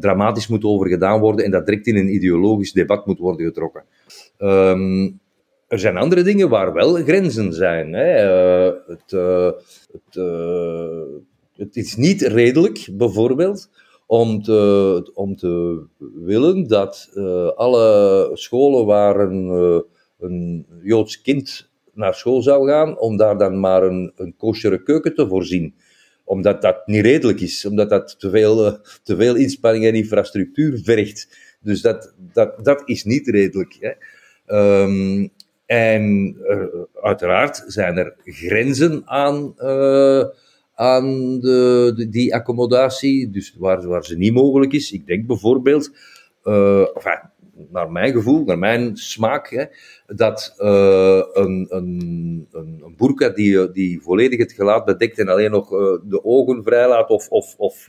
dramatisch 0.00 0.46
moet 0.46 0.64
over 0.64 0.88
gedaan 0.88 1.20
worden 1.20 1.44
en 1.44 1.50
dat 1.50 1.66
direct 1.66 1.86
in 1.86 1.96
een 1.96 2.14
ideologisch 2.14 2.72
debat 2.72 3.06
moet 3.06 3.18
worden 3.18 3.46
getrokken. 3.46 3.84
Um, 4.38 5.20
er 5.68 5.78
zijn 5.78 5.96
andere 5.96 6.22
dingen 6.22 6.48
waar 6.48 6.72
wel 6.72 6.94
grenzen 6.94 7.52
zijn. 7.52 7.92
Hè. 7.92 8.24
Uh, 8.66 8.74
het, 8.86 9.10
het, 9.92 10.22
het 11.56 11.76
is 11.76 11.96
niet 11.96 12.22
redelijk, 12.22 12.88
bijvoorbeeld, 12.92 13.68
om 14.08 14.42
te, 14.42 15.10
om 15.14 15.36
te 15.36 15.82
willen 16.24 16.68
dat 16.68 17.10
uh, 17.14 17.48
alle 17.48 18.30
scholen 18.32 18.86
waar 18.86 19.20
een, 19.20 19.46
uh, 19.48 19.80
een 20.18 20.66
Joods 20.82 21.20
kind 21.20 21.70
naar 21.92 22.14
school 22.14 22.42
zou 22.42 22.68
gaan, 22.68 22.98
om 22.98 23.16
daar 23.16 23.38
dan 23.38 23.60
maar 23.60 23.82
een, 23.82 24.12
een 24.16 24.34
keuken 24.84 25.14
te 25.14 25.26
voorzien. 25.28 25.74
Omdat 26.24 26.62
dat 26.62 26.86
niet 26.86 27.02
redelijk 27.02 27.40
is, 27.40 27.66
omdat 27.66 27.90
dat 27.90 28.20
te 28.20 28.30
veel, 28.30 28.66
uh, 28.66 28.72
te 29.02 29.16
veel 29.16 29.36
inspanning 29.36 29.84
en 29.84 29.94
infrastructuur 29.94 30.80
vergt. 30.82 31.28
Dus 31.60 31.80
dat, 31.80 32.14
dat, 32.32 32.64
dat 32.64 32.82
is 32.84 33.04
niet 33.04 33.28
redelijk. 33.28 33.76
Hè. 33.80 33.92
Um, 34.82 35.30
en 35.66 36.36
uiteraard 37.02 37.64
zijn 37.66 37.96
er 37.96 38.16
grenzen 38.24 39.02
aan 39.04 39.54
aan 40.78 41.40
de, 41.40 42.06
die 42.10 42.34
accommodatie, 42.34 43.30
dus 43.30 43.54
waar, 43.58 43.86
waar 43.86 44.04
ze 44.04 44.16
niet 44.16 44.32
mogelijk 44.32 44.72
is. 44.72 44.92
Ik 44.92 45.06
denk 45.06 45.26
bijvoorbeeld, 45.26 45.90
uh, 46.44 46.86
naar 47.70 47.90
mijn 47.92 48.12
gevoel, 48.12 48.44
naar 48.44 48.58
mijn 48.58 48.96
smaak, 48.96 49.50
hè, 49.50 49.64
dat 50.06 50.54
uh, 50.58 51.22
een, 51.32 51.66
een, 51.68 52.48
een, 52.50 52.94
burka 52.96 53.28
die, 53.28 53.70
die 53.70 54.00
volledig 54.00 54.38
het 54.38 54.52
gelaat 54.52 54.84
bedekt 54.84 55.18
en 55.18 55.28
alleen 55.28 55.50
nog 55.50 55.68
de 56.04 56.20
ogen 56.22 56.62
vrijlaat 56.62 57.10
of, 57.10 57.28
of, 57.28 57.54
of 57.56 57.86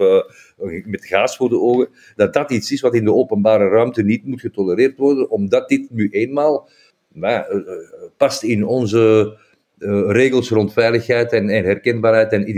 met 0.86 1.06
gaas 1.06 1.36
voor 1.36 1.50
de 1.50 1.60
ogen, 1.60 1.90
dat 2.16 2.34
dat 2.34 2.52
iets 2.52 2.72
is 2.72 2.82
wat 2.82 2.96
in 2.96 3.06
de 3.06 3.14
openbare 3.14 3.68
ruimte 3.68 4.04
niet 4.04 4.26
moet 4.26 4.42
getolereerd 4.42 4.98
worden, 4.98 5.30
omdat 5.30 5.70
dit 5.70 5.90
nu 5.90 6.10
eenmaal 6.10 6.70
past 8.18 8.44
in 8.44 8.66
onze 8.66 9.36
uh, 9.80 10.12
regels 10.12 10.50
rond 10.50 10.74
veiligheid 10.74 11.32
en, 11.32 11.50
en 11.50 11.64
herkenbaarheid 11.64 12.32
en 12.32 12.50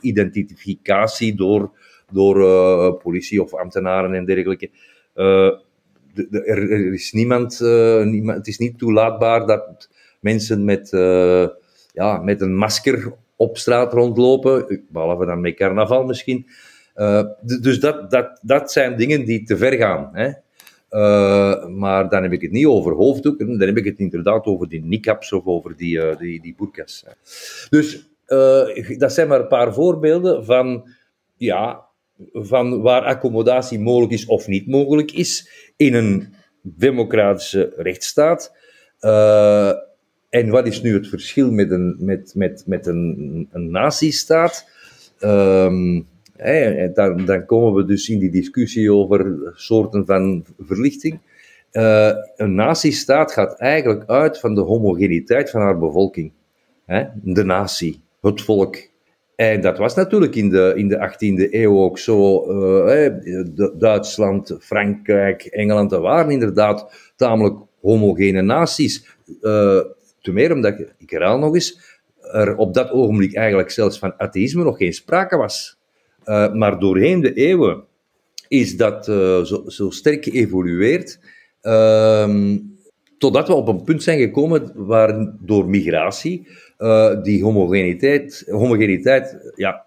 identificatie 0.00 1.34
door, 1.34 1.70
door 2.10 2.40
uh, 2.40 2.92
politie 3.02 3.42
of 3.42 3.54
ambtenaren 3.54 4.14
en 4.14 4.24
dergelijke. 4.24 4.70
Uh, 5.14 5.50
de, 6.14 6.42
er, 6.44 6.70
er, 6.70 6.92
is 6.92 7.12
niemand, 7.12 7.60
niemand, 8.04 8.38
het 8.38 8.46
is 8.46 8.58
niet 8.58 8.78
toelaatbaar 8.78 9.46
dat 9.46 9.88
mensen 10.20 10.64
met, 10.64 10.90
ja, 11.92 12.16
met 12.22 12.40
een 12.40 12.56
masker 12.56 13.12
op 13.36 13.58
straat 13.58 13.92
rondlopen, 13.92 14.84
behalve 14.88 15.26
dan 15.26 15.40
met 15.40 15.54
carnaval 15.54 16.04
misschien. 16.04 16.46
dus 17.60 17.80
dat, 17.80 18.10
dat, 18.10 18.38
dat 18.42 18.72
zijn 18.72 18.96
dingen 18.96 19.24
die 19.24 19.42
te 19.42 19.56
ver 19.56 19.72
gaan. 19.72 20.08
Hè? 20.12 20.30
Uh, 20.92 21.66
maar 21.66 22.08
dan 22.08 22.22
heb 22.22 22.32
ik 22.32 22.40
het 22.42 22.50
niet 22.50 22.66
over 22.66 22.92
hoofddoeken, 22.92 23.58
dan 23.58 23.68
heb 23.68 23.76
ik 23.76 23.84
het 23.84 23.98
inderdaad 23.98 24.44
over 24.44 24.68
die 24.68 24.84
niqabs 24.84 25.32
of 25.32 25.44
over 25.44 25.76
die, 25.76 25.96
uh, 25.96 26.16
die, 26.18 26.40
die. 26.40 26.56
Dus 27.70 28.10
uh, 28.26 28.98
dat 28.98 29.12
zijn 29.12 29.28
maar 29.28 29.40
een 29.40 29.46
paar 29.46 29.74
voorbeelden 29.74 30.44
van, 30.44 30.88
ja, 31.36 31.84
van 32.32 32.80
waar 32.80 33.02
accommodatie 33.02 33.80
mogelijk 33.80 34.12
is 34.12 34.26
of 34.26 34.46
niet 34.46 34.66
mogelijk 34.66 35.12
is 35.12 35.50
in 35.76 35.94
een 35.94 36.34
democratische 36.62 37.72
rechtsstaat. 37.76 38.52
en 40.28 40.48
wat 40.48 40.66
is 40.66 40.82
nu 40.82 40.94
het 40.94 41.08
verschil 41.08 41.50
met 41.50 41.70
een, 41.70 41.96
met, 41.98 42.32
met, 42.34 42.62
met 42.66 42.86
een, 42.86 43.48
een 43.52 43.70
nazistaat? 43.70 44.68
Um, 45.20 46.06
dan, 46.94 47.24
dan, 47.24 47.46
komen 47.46 47.74
we 47.74 47.84
dus 47.84 48.08
in 48.08 48.18
die 48.18 48.30
discussie 48.30 48.92
over 48.92 49.52
soorten 49.54 50.06
van 50.06 50.44
verlichting. 50.58 51.20
Uh, 51.72 52.10
een 52.36 52.54
nazistaat 52.54 53.32
gaat 53.32 53.58
eigenlijk 53.58 54.04
uit 54.06 54.38
van 54.38 54.54
de 54.54 54.60
homogeniteit 54.60 55.50
van 55.50 55.60
haar 55.60 55.78
bevolking. 55.78 56.32
De 57.22 57.44
natie, 57.44 58.00
het 58.20 58.42
volk. 58.42 58.76
En 59.36 59.60
dat 59.60 59.78
was 59.78 59.94
natuurlijk 59.94 60.34
in 60.34 60.48
de, 60.48 60.72
in 60.76 60.88
de 60.88 61.10
18e 61.10 61.50
eeuw 61.50 61.78
ook 61.78 61.98
zo. 61.98 62.46
Uh, 62.86 63.10
Duitsland, 63.78 64.56
Frankrijk, 64.60 65.42
Engeland, 65.42 65.90
waren 65.90 66.30
inderdaad 66.30 67.12
tamelijk 67.16 67.56
homogene 67.80 68.42
naties. 68.42 69.16
Uh, 69.26 69.80
te 70.20 70.32
meer 70.32 70.52
omdat, 70.52 70.84
ik 70.98 71.10
herhaal 71.10 71.38
nog 71.38 71.54
eens, 71.54 72.00
er 72.32 72.56
op 72.56 72.74
dat 72.74 72.90
ogenblik 72.90 73.34
eigenlijk 73.34 73.70
zelfs 73.70 73.98
van 73.98 74.14
atheïsme 74.16 74.64
nog 74.64 74.76
geen 74.76 74.92
sprake 74.92 75.36
was. 75.36 75.80
Uh, 76.24 76.52
maar 76.52 76.78
doorheen 76.78 77.20
de 77.20 77.32
eeuwen 77.32 77.84
is 78.48 78.76
dat 78.76 79.08
uh, 79.08 79.42
zo, 79.42 79.62
zo, 79.66 79.90
sterk 79.90 80.24
geëvolueerd, 80.24 81.18
uh, 81.62 82.56
totdat 83.18 83.48
we 83.48 83.54
op 83.54 83.68
een 83.68 83.82
punt 83.84 84.02
zijn 84.02 84.18
gekomen 84.18 84.72
waar 84.74 85.34
door 85.40 85.68
migratie 85.68 86.48
uh, 86.78 87.22
die 87.22 87.42
homogeniteit, 87.42 88.44
homogeniteit 88.50 89.52
ja, 89.56 89.84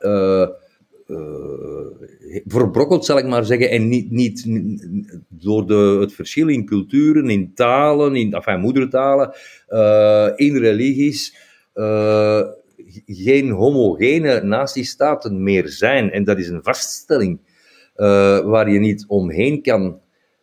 verbrokkeld, 2.45 3.05
zal 3.05 3.17
ik 3.17 3.25
maar 3.25 3.45
zeggen, 3.45 3.69
en 3.69 3.87
niet, 3.87 4.11
niet 4.11 4.45
door 5.29 5.67
de, 5.67 5.97
het 5.99 6.13
verschil 6.13 6.47
in 6.47 6.65
culturen, 6.65 7.29
in 7.29 7.51
talen, 7.53 8.15
in 8.15 8.33
enfin, 8.33 8.59
moedertalen, 8.59 9.33
in 10.35 10.57
religies 10.57 11.35
geen 13.05 13.49
homogene 13.49 14.41
nazistaten 14.41 15.43
meer 15.43 15.67
zijn. 15.67 16.11
En 16.11 16.23
dat 16.23 16.37
is 16.37 16.49
een 16.49 16.63
vaststelling 16.63 17.39
uh, 17.97 18.39
waar 18.39 18.69
je 18.69 18.79
niet 18.79 19.05
omheen 19.07 19.61
kan. 19.61 19.99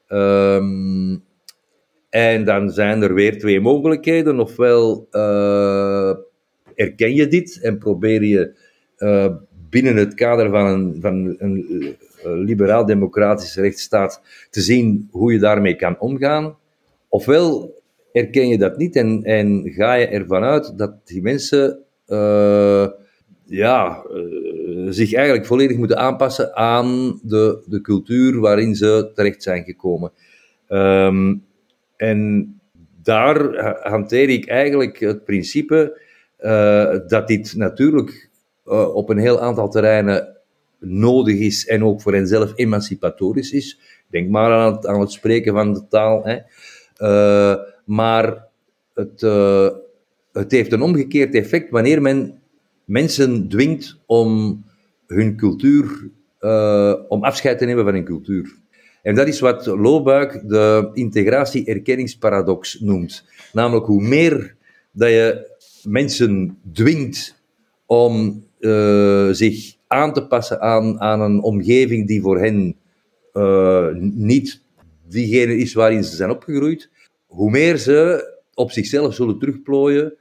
Um, 0.08 1.24
en 2.10 2.44
dan 2.44 2.70
zijn 2.70 3.02
er 3.02 3.14
weer 3.14 3.38
twee 3.38 3.60
mogelijkheden. 3.60 4.40
Ofwel 4.40 5.08
uh, 5.10 6.14
erken 6.74 7.14
je 7.14 7.28
dit 7.28 7.60
en 7.62 7.78
probeer 7.78 8.24
je 8.24 8.54
uh, 8.98 9.26
binnen 9.70 9.96
het 9.96 10.14
kader 10.14 10.50
van 10.50 10.66
een, 10.66 10.98
van 11.00 11.34
een 11.38 11.96
liberaal-democratische 12.22 13.60
rechtsstaat 13.60 14.22
te 14.50 14.60
zien 14.60 15.08
hoe 15.10 15.32
je 15.32 15.38
daarmee 15.38 15.76
kan 15.76 15.98
omgaan. 15.98 16.56
Ofwel 17.08 17.74
erken 18.12 18.48
je 18.48 18.58
dat 18.58 18.76
niet 18.76 18.96
en, 18.96 19.22
en 19.22 19.62
ga 19.70 19.94
je 19.94 20.06
ervan 20.06 20.42
uit 20.42 20.78
dat 20.78 21.06
die 21.06 21.22
mensen 21.22 21.78
ja, 23.44 24.04
uh, 24.10 24.86
zich 24.90 25.14
eigenlijk 25.14 25.46
volledig 25.46 25.76
moeten 25.76 25.98
aanpassen 25.98 26.56
aan 26.56 27.20
de, 27.22 27.62
de 27.66 27.80
cultuur 27.80 28.40
waarin 28.40 28.74
ze 28.74 29.10
terecht 29.14 29.42
zijn 29.42 29.64
gekomen. 29.64 30.12
Um, 30.68 31.44
en 31.96 32.52
daar 33.02 33.66
hanteer 33.82 34.28
ik 34.28 34.46
eigenlijk 34.46 35.00
het 35.00 35.24
principe 35.24 36.00
uh, 36.40 36.96
dat 37.06 37.28
dit 37.28 37.54
natuurlijk 37.56 38.30
op 38.94 39.08
een 39.08 39.18
heel 39.18 39.40
aantal 39.40 39.68
terreinen 39.68 40.36
nodig 40.78 41.38
is 41.38 41.66
en 41.66 41.84
ook 41.84 42.00
voor 42.00 42.14
henzelf 42.14 42.52
emancipatorisch 42.54 43.52
is. 43.52 43.80
Denk 44.10 44.30
maar 44.30 44.52
aan 44.52 44.72
het, 44.72 44.86
aan 44.86 45.00
het 45.00 45.12
spreken 45.12 45.52
van 45.52 45.72
de 45.72 45.86
taal. 45.88 46.24
Hè. 46.24 46.38
Maar 47.84 48.46
het, 48.94 49.20
het 50.32 50.52
heeft 50.52 50.72
een 50.72 50.82
omgekeerd 50.82 51.34
effect 51.34 51.70
wanneer 51.70 52.02
men 52.02 52.40
mensen 52.84 53.48
dwingt 53.48 53.98
om 54.06 54.62
hun 55.06 55.36
cultuur, 55.36 56.10
uh, 56.40 56.94
om 57.08 57.24
afscheid 57.24 57.58
te 57.58 57.64
nemen 57.64 57.84
van 57.84 57.94
hun 57.94 58.04
cultuur. 58.04 58.60
En 59.02 59.14
dat 59.14 59.28
is 59.28 59.40
wat 59.40 59.66
Loobuik 59.66 60.48
de 60.48 60.90
integratie-erkenningsparadox 60.92 62.80
noemt. 62.80 63.24
Namelijk, 63.52 63.86
hoe 63.86 64.02
meer 64.02 64.54
dat 64.92 65.08
je 65.08 65.50
mensen 65.82 66.58
dwingt 66.72 67.42
om 67.86 68.44
uh, 68.60 69.28
zich 69.30 69.74
aan 69.86 70.12
te 70.12 70.26
passen 70.26 70.60
aan, 70.60 71.00
aan 71.00 71.20
een 71.20 71.42
omgeving 71.42 72.06
die 72.06 72.20
voor 72.20 72.38
hen 72.38 72.76
uh, 73.32 73.88
niet 74.00 74.62
diegene 75.08 75.56
is 75.56 75.72
waarin 75.72 76.04
ze 76.04 76.16
zijn 76.16 76.30
opgegroeid, 76.30 76.90
hoe 77.26 77.50
meer 77.50 77.76
ze 77.76 78.30
op 78.54 78.70
zichzelf 78.70 79.14
zullen 79.14 79.38
terugplooien 79.38 80.16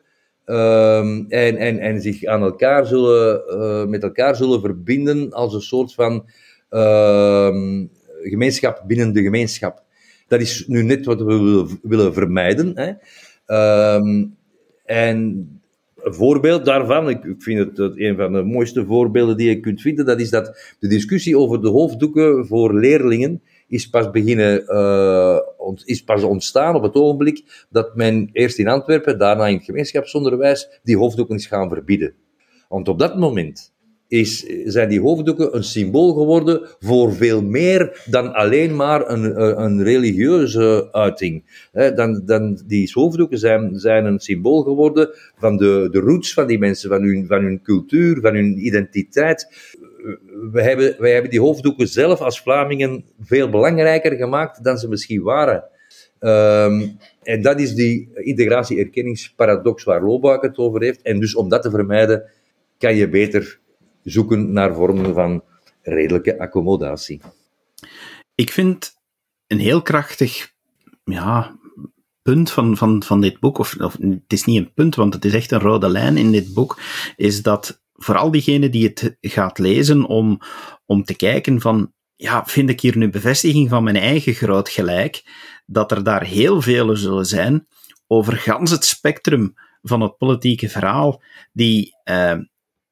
um, 0.52 1.26
en, 1.30 1.58
en, 1.58 1.80
en 1.80 2.02
zich 2.02 2.26
aan 2.26 2.42
elkaar 2.42 2.86
zullen, 2.86 3.44
uh, 3.50 3.86
met 3.86 4.04
elkaar 4.04 4.36
zullen 4.36 4.62
verbinden 4.62 5.32
als 5.32 5.54
een 5.54 5.62
soort 5.62 5.94
van 5.94 6.26
uh, 6.72 7.86
gemeenschap 8.22 8.84
binnen 8.88 9.14
de 9.14 9.22
gemeenschap. 9.22 9.84
Dat 10.28 10.42
is 10.42 10.66
nu 10.68 10.84
net 10.84 11.06
wat 11.06 11.22
we 11.22 11.68
willen, 11.82 12.14
vermijden. 12.14 12.72
Hè. 12.76 12.90
Um, 13.96 14.36
en 14.86 15.18
een 16.04 16.14
voorbeeld 16.14 16.66
daarvan, 16.66 17.10
ik, 17.10 17.36
vind 17.38 17.78
het, 17.78 18.00
een 18.00 18.16
van 18.16 18.34
de 18.34 18.44
mooiste 18.44 18.86
voorbeelden 18.86 19.38
die 19.38 19.50
je 19.50 19.60
kunt 19.60 19.82
vinden, 19.82 20.06
dat 20.06 20.20
is 20.20 20.30
dat 20.30 20.76
de 20.80 20.88
discussie 20.88 21.38
over 21.38 21.62
de 21.62 21.70
hoofddoeken 21.70 22.46
voor 22.46 22.74
leerlingen 22.74 23.42
is 23.68 23.90
pas 23.90 24.12
beginnen, 24.12 24.64
uh, 24.68 25.38
is 25.86 26.04
pas 26.04 26.24
ontstaan 26.24 26.76
op 26.76 26.84
het 26.84 26.96
ogenblik 26.96 27.68
dat 27.70 27.96
men 27.96 28.30
eerst 28.32 28.60
in 28.60 28.68
Antwerpen, 28.68 29.20
daarna 29.20 29.48
in 29.48 29.56
het 29.56 29.66
gemeenschapsonderwijs, 29.66 30.80
die 30.84 30.98
hoofddoeken 30.98 31.36
is 31.36 31.46
gaan 31.46 31.70
verbieden. 31.70 32.14
Want 32.68 32.88
op 32.88 33.00
dat 33.00 33.18
moment 33.18 33.74
is, 34.12 34.46
zijn 34.66 34.90
die 34.90 35.02
hoofddoeken 35.02 35.56
een 35.56 35.64
symbool 35.64 36.14
geworden 36.14 36.62
voor 36.80 37.14
veel 37.14 37.44
meer 37.44 38.04
dan 38.10 38.34
alleen 38.34 38.76
maar 38.76 39.10
een, 39.10 39.42
een 39.62 39.84
religieuze 39.84 40.88
uiting. 40.92 41.44
dan, 41.72 42.22
dan, 42.26 42.62
die 42.68 42.92
hoofddoeken 42.94 43.38
zijn, 43.38 43.80
zijn 43.80 44.06
een 44.06 44.20
symbool 44.20 44.62
geworden 44.64 45.10
van 45.38 45.58
de, 45.58 45.88
de 45.92 46.00
roots 46.00 46.34
van 46.34 46.48
die 46.48 46.60
mensen, 46.60 46.90
van 46.90 47.02
hun, 47.02 47.26
van 47.28 47.44
hun 47.44 47.62
cultuur, 47.62 48.22
van 48.22 48.34
hun 48.36 48.66
identiteit. 48.66 49.48
We 50.52 50.62
hebben, 50.62 50.96
wij 51.00 51.12
hebben 51.12 51.32
die 51.32 51.40
hoofddoeken 51.40 51.88
zelf 51.88 52.22
als 52.22 52.42
Vlamingen 52.42 53.06
veel 53.20 53.50
belangrijker 53.50 54.16
gemaakt 54.16 54.64
dan 54.64 54.78
ze 54.78 54.88
misschien 54.88 55.22
waren. 55.22 55.64
Um, 56.20 56.98
en 57.24 57.42
dat 57.42 57.60
is 57.60 57.74
die 57.74 58.10
integratie-erkenningsparadox 58.14 59.84
waar 59.84 60.04
Lobuik 60.04 60.42
het 60.42 60.58
over 60.58 60.82
heeft. 60.82 61.02
En 61.02 61.20
dus 61.20 61.36
om 61.36 61.50
dat 61.50 61.62
te 61.62 61.70
vermijden, 61.70 62.24
kan 62.78 62.96
je 62.96 63.10
beter 63.10 63.60
zoeken 64.04 64.54
naar 64.54 64.74
vormen 64.76 65.14
van 65.14 65.44
redelijke 65.82 66.40
accommodatie. 66.40 67.22
Ik 68.36 68.50
vind 68.50 68.94
een 69.48 69.60
heel 69.60 69.82
krachtig 69.82 70.54
ja, 71.04 71.60
punt 72.22 72.52
van, 72.52 72.78
van, 72.78 73.04
van 73.04 73.22
dit 73.22 73.40
boek, 73.40 73.58
of 73.58 73.78
het 74.00 74.22
is 74.28 74.46
niet 74.46 74.58
een 74.58 74.74
punt, 74.74 74.96
want 74.96 75.14
het 75.14 75.26
is 75.26 75.34
echt 75.34 75.52
een 75.52 75.60
rode 75.60 75.90
lijn 75.90 76.18
in 76.18 76.32
dit 76.32 76.54
boek, 76.54 76.80
is 77.16 77.42
dat 77.42 77.82
vooral 78.04 78.32
diegene 78.32 78.70
die 78.70 78.84
het 78.88 79.18
gaat 79.22 79.58
lezen 79.58 80.06
om, 80.06 80.40
om 80.86 81.04
te 81.04 81.16
kijken 81.16 81.62
van, 81.62 81.94
ja, 82.16 82.46
vind 82.46 82.70
ik 82.70 82.82
hier 82.82 82.98
nu 82.98 83.10
bevestiging 83.10 83.70
van 83.70 83.84
mijn 83.84 83.96
eigen 83.96 84.34
groot 84.34 84.70
gelijk, 84.70 85.24
dat 85.66 85.92
er 85.92 86.04
daar 86.04 86.24
heel 86.24 86.62
vele 86.62 86.96
zullen 86.96 87.26
zijn 87.26 87.68
over 88.08 88.38
gans 88.38 88.72
het 88.72 88.86
spectrum 88.86 89.54
van 89.82 90.02
het 90.02 90.18
politieke 90.18 90.70
verhaal, 90.70 91.22
die, 91.54 91.96
uh, 92.10 92.38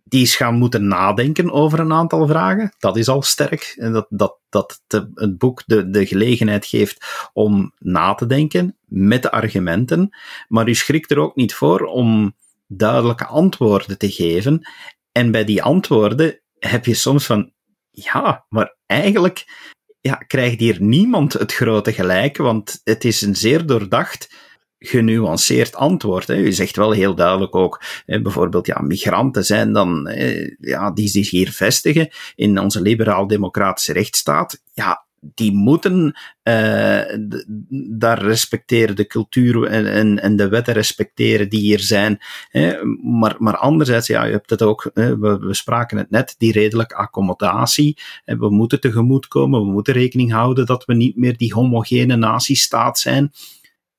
die 0.04 0.22
is 0.22 0.36
gaan 0.36 0.56
moeten 0.56 0.88
nadenken 0.88 1.52
over 1.52 1.80
een 1.80 1.94
aantal 1.94 2.28
vragen. 2.28 2.74
Dat 2.80 2.98
is 2.98 3.08
al 3.08 3.22
sterk. 3.22 3.74
En 3.78 3.94
dat, 3.94 4.06
dat, 4.10 4.40
dat 4.50 4.82
de, 4.88 5.12
het 5.14 5.38
boek 5.38 5.64
de, 5.66 5.90
de 5.90 6.06
gelegenheid 6.06 6.66
geeft 6.66 7.30
om 7.34 7.74
na 7.78 8.14
te 8.14 8.26
denken 8.26 8.78
met 8.86 9.22
de 9.22 9.32
argumenten. 9.32 10.10
Maar 10.48 10.68
u 10.68 10.76
schrikt 10.76 11.12
er 11.12 11.20
ook 11.20 11.36
niet 11.36 11.54
voor 11.54 11.82
om 11.82 12.36
duidelijke 12.68 13.26
antwoorden 13.26 13.98
te 13.98 14.12
geven. 14.12 14.62
En 15.12 15.32
bij 15.32 15.44
die 15.44 15.64
antwoorden 15.64 16.42
heb 16.60 16.86
je 16.86 16.94
soms 16.94 17.26
van, 17.26 17.52
ja, 17.90 18.46
maar 18.50 18.78
eigenlijk 18.86 19.46
ja, 20.02 20.16
krijgt 20.16 20.60
hier 20.60 20.82
niemand 20.82 21.34
het 21.34 21.54
grote 21.54 21.94
gelijk, 21.94 22.38
want 22.38 22.82
het 22.84 23.04
is 23.04 23.22
een 23.22 23.36
zeer 23.36 23.66
doordacht 23.66 24.34
genuanceerd 24.80 25.76
antwoord. 25.76 26.28
Hè. 26.28 26.36
U 26.36 26.52
zegt 26.52 26.76
wel 26.76 26.92
heel 26.92 27.16
duidelijk 27.16 27.56
ook, 27.56 27.84
hè, 28.06 28.22
bijvoorbeeld, 28.22 28.68
ja, 28.68 28.82
migranten 28.82 29.44
zijn 29.44 29.74
dan, 29.74 30.08
hè, 30.08 30.56
ja, 30.60 30.92
die 30.92 31.08
zich 31.08 31.30
hier 31.30 31.52
vestigen 31.52 32.10
in 32.36 32.60
onze 32.60 32.82
liberaal-democratische 32.82 33.94
rechtsstaat. 33.94 34.62
Ja, 34.74 35.08
die 35.22 35.52
moeten 35.52 36.18
uh, 36.44 37.02
daar 37.90 38.22
respecteren, 38.22 38.96
de 38.96 39.08
cultuur 39.08 39.64
en, 39.64 39.92
en, 39.92 40.22
en, 40.22 40.36
de 40.36 40.50
wetten 40.50 40.74
respecteren 40.74 41.50
die 41.50 41.60
hier 41.60 41.80
zijn. 41.80 42.20
Hè. 42.50 42.84
Maar, 43.04 43.36
maar 43.38 43.58
anderzijds, 43.58 44.08
ja, 44.08 44.24
je 44.24 44.32
hebt 44.32 44.50
het 44.50 44.62
ook, 44.62 44.90
hè, 44.94 45.18
we, 45.18 45.38
we, 45.40 45.54
spraken 45.54 45.98
het 45.98 46.10
net, 46.10 46.36
die 46.38 46.52
redelijke 46.52 46.96
accommodatie. 46.96 47.98
Hè, 48.26 48.38
we 48.38 48.50
moeten 48.50 48.80
tegemoetkomen, 48.80 49.62
we 49.62 49.72
moeten 49.72 49.94
rekening 49.94 50.32
houden 50.32 50.66
dat 50.66 50.86
we 50.86 50.94
niet 50.94 51.16
meer 51.16 51.38
die 51.38 51.54
homogene 51.54 52.16
natiestaat 52.16 53.00
zijn. 53.00 53.32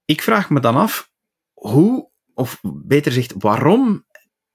Ik 0.04 0.22
vraag 0.22 0.50
me 0.50 0.60
dan 0.60 0.76
af, 0.76 1.10
hoe, 1.52 2.08
of 2.34 2.60
beter 2.62 3.12
gezegd, 3.12 3.34
waarom 3.38 4.04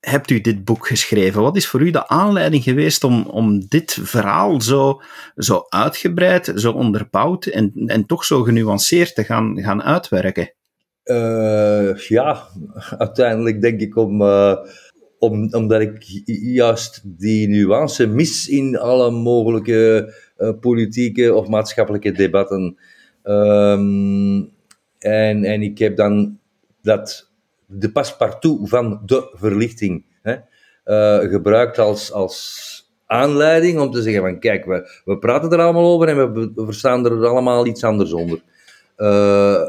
hebt 0.06 0.30
u 0.30 0.41
dit 0.41 0.63
boek 0.63 0.88
geschreven? 0.88 1.41
Wat 1.41 1.56
is 1.56 1.68
voor 1.68 1.82
u 1.82 1.91
de 1.91 2.08
aanleiding 2.08 2.63
geweest 2.63 3.04
om, 3.04 3.26
om 3.26 3.68
dit 3.68 3.98
verhaal 4.02 4.62
zo, 4.62 5.02
zo 5.36 5.65
uitgebreid, 5.70 6.52
zo 6.56 6.72
onderbouwd 6.72 7.46
en, 7.46 7.72
en 7.86 8.06
toch 8.06 8.26
zo 8.26 8.44
genuanceerd 8.44 9.15
te 9.15 9.24
gaan, 9.24 9.62
gaan 9.62 9.84
uitwerken? 9.84 10.54
Uh, 11.04 11.98
ja, 11.98 12.48
uiteindelijk 12.98 13.62
denk 13.62 13.82
ik 13.82 13.96
om, 13.96 14.22
uh, 14.22 14.56
om, 15.20 15.54
omdat 15.54 15.82
ik 15.82 16.24
juist 16.54 17.02
die 17.04 17.48
nuance 17.48 18.08
mis 18.08 18.48
in 18.48 18.78
alle 18.78 19.12
mogelijke 19.12 20.13
uh, 20.38 20.50
politieke 20.60 21.34
of 21.34 21.48
maatschappelijke 21.48 22.12
debatten. 22.12 22.78
Ehm, 23.24 24.44
en, 25.00 25.44
en 25.44 25.62
ik 25.62 25.78
heb 25.78 25.96
dan 25.96 26.39
dat, 26.82 27.32
de 27.65 27.91
paspartout 27.91 28.69
van 28.69 29.01
de 29.06 29.30
verlichting 29.34 30.06
hè, 30.21 30.36
uh, 30.86 31.32
gebruikt 31.32 31.78
als, 31.78 32.12
als 32.12 32.73
aanleiding 33.06 33.80
om 33.80 33.91
te 33.91 34.01
zeggen 34.01 34.21
van 34.21 34.39
kijk, 34.39 34.65
we, 34.65 35.01
we 35.06 35.17
praten 35.17 35.51
er 35.51 35.60
allemaal 35.60 35.93
over 35.93 36.08
en 36.08 36.34
we, 36.34 36.51
verstaan 36.56 37.06
er 37.06 37.28
allemaal 37.28 37.65
iets 37.65 37.84
anders 37.84 38.13
onder. 38.13 38.41
Uh, 38.97 39.62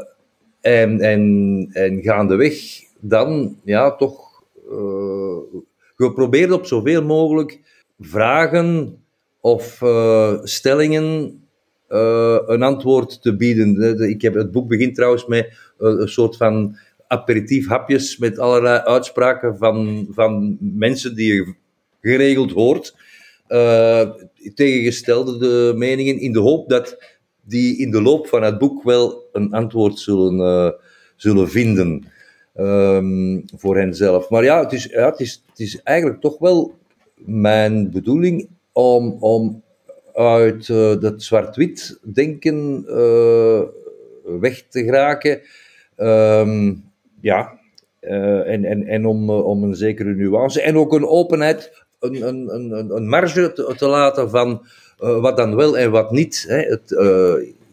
en, 0.61 0.99
en, 0.99 1.67
en 1.71 2.01
gaandeweg 2.01 2.55
dan, 2.99 3.59
ja, 3.63 3.95
toch 3.95 4.43
uh, 4.71 5.61
geprobeerd 5.95 6.51
op 6.51 6.65
zoveel 6.65 7.03
mogelijk 7.03 7.59
vragen 7.99 8.97
of 9.41 9.81
stellingen 10.43 11.41
een 11.87 12.63
antwoord 12.63 13.21
te 13.21 13.35
bieden. 13.35 13.99
Ik 14.09 14.21
heb, 14.21 14.33
het 14.33 14.51
boek 14.51 14.67
begint 14.67 14.95
trouwens 14.95 15.25
met 15.25 15.53
een 15.77 16.07
soort 16.07 16.37
van 16.37 16.77
aperitief 17.07 17.67
hapjes 17.67 18.17
met 18.17 18.39
allerlei 18.39 18.79
uitspraken 18.79 19.57
van, 19.57 20.07
van 20.11 20.57
mensen 20.59 21.15
die 21.15 21.33
je 21.33 21.53
geregeld 22.01 22.51
hoort. 22.51 22.95
Uh, 23.49 24.09
tegengestelde 24.53 25.37
de 25.37 25.73
meningen 25.75 26.19
in 26.19 26.31
de 26.31 26.39
hoop 26.39 26.69
dat 26.69 26.97
die 27.43 27.77
in 27.77 27.91
de 27.91 28.01
loop 28.01 28.27
van 28.27 28.43
het 28.43 28.57
boek 28.57 28.83
wel 28.83 29.29
een 29.31 29.53
antwoord 29.53 29.99
zullen, 29.99 30.75
zullen 31.15 31.49
vinden 31.49 32.05
um, 32.55 33.43
voor 33.55 33.77
henzelf. 33.77 34.29
Maar 34.29 34.43
ja, 34.43 34.63
het 34.63 34.73
is, 34.73 34.83
ja 34.83 35.09
het, 35.09 35.19
is, 35.19 35.43
het 35.49 35.59
is 35.59 35.81
eigenlijk 35.83 36.21
toch 36.21 36.39
wel 36.39 36.77
mijn 37.15 37.91
bedoeling 37.91 38.49
om, 38.71 39.17
om 39.19 39.63
uit 40.13 40.67
uh, 40.67 40.99
dat 40.99 41.23
zwart-wit 41.23 41.99
denken 42.13 42.85
weg 44.39 44.63
te 44.69 44.83
geraken. 44.83 45.41
Um, 45.97 46.83
ja, 47.21 47.59
uh, 48.01 48.53
en, 48.53 48.65
en, 48.65 48.87
en 48.87 49.05
om, 49.05 49.29
om 49.29 49.63
een 49.63 49.75
zekere 49.75 50.13
nuance 50.13 50.61
en 50.61 50.77
ook 50.77 50.93
een 50.93 51.07
openheid, 51.07 51.85
een, 51.99 52.27
een, 52.27 52.53
een, 52.53 52.95
een 52.95 53.09
marge 53.09 53.53
te, 53.53 53.73
te 53.77 53.87
laten 53.87 54.29
van 54.29 54.65
wat 54.97 55.37
dan 55.37 55.55
wel 55.55 55.77
en 55.77 55.91
wat 55.91 56.11
niet. 56.11 56.45
Hè. 56.47 56.59
Het, 56.59 56.91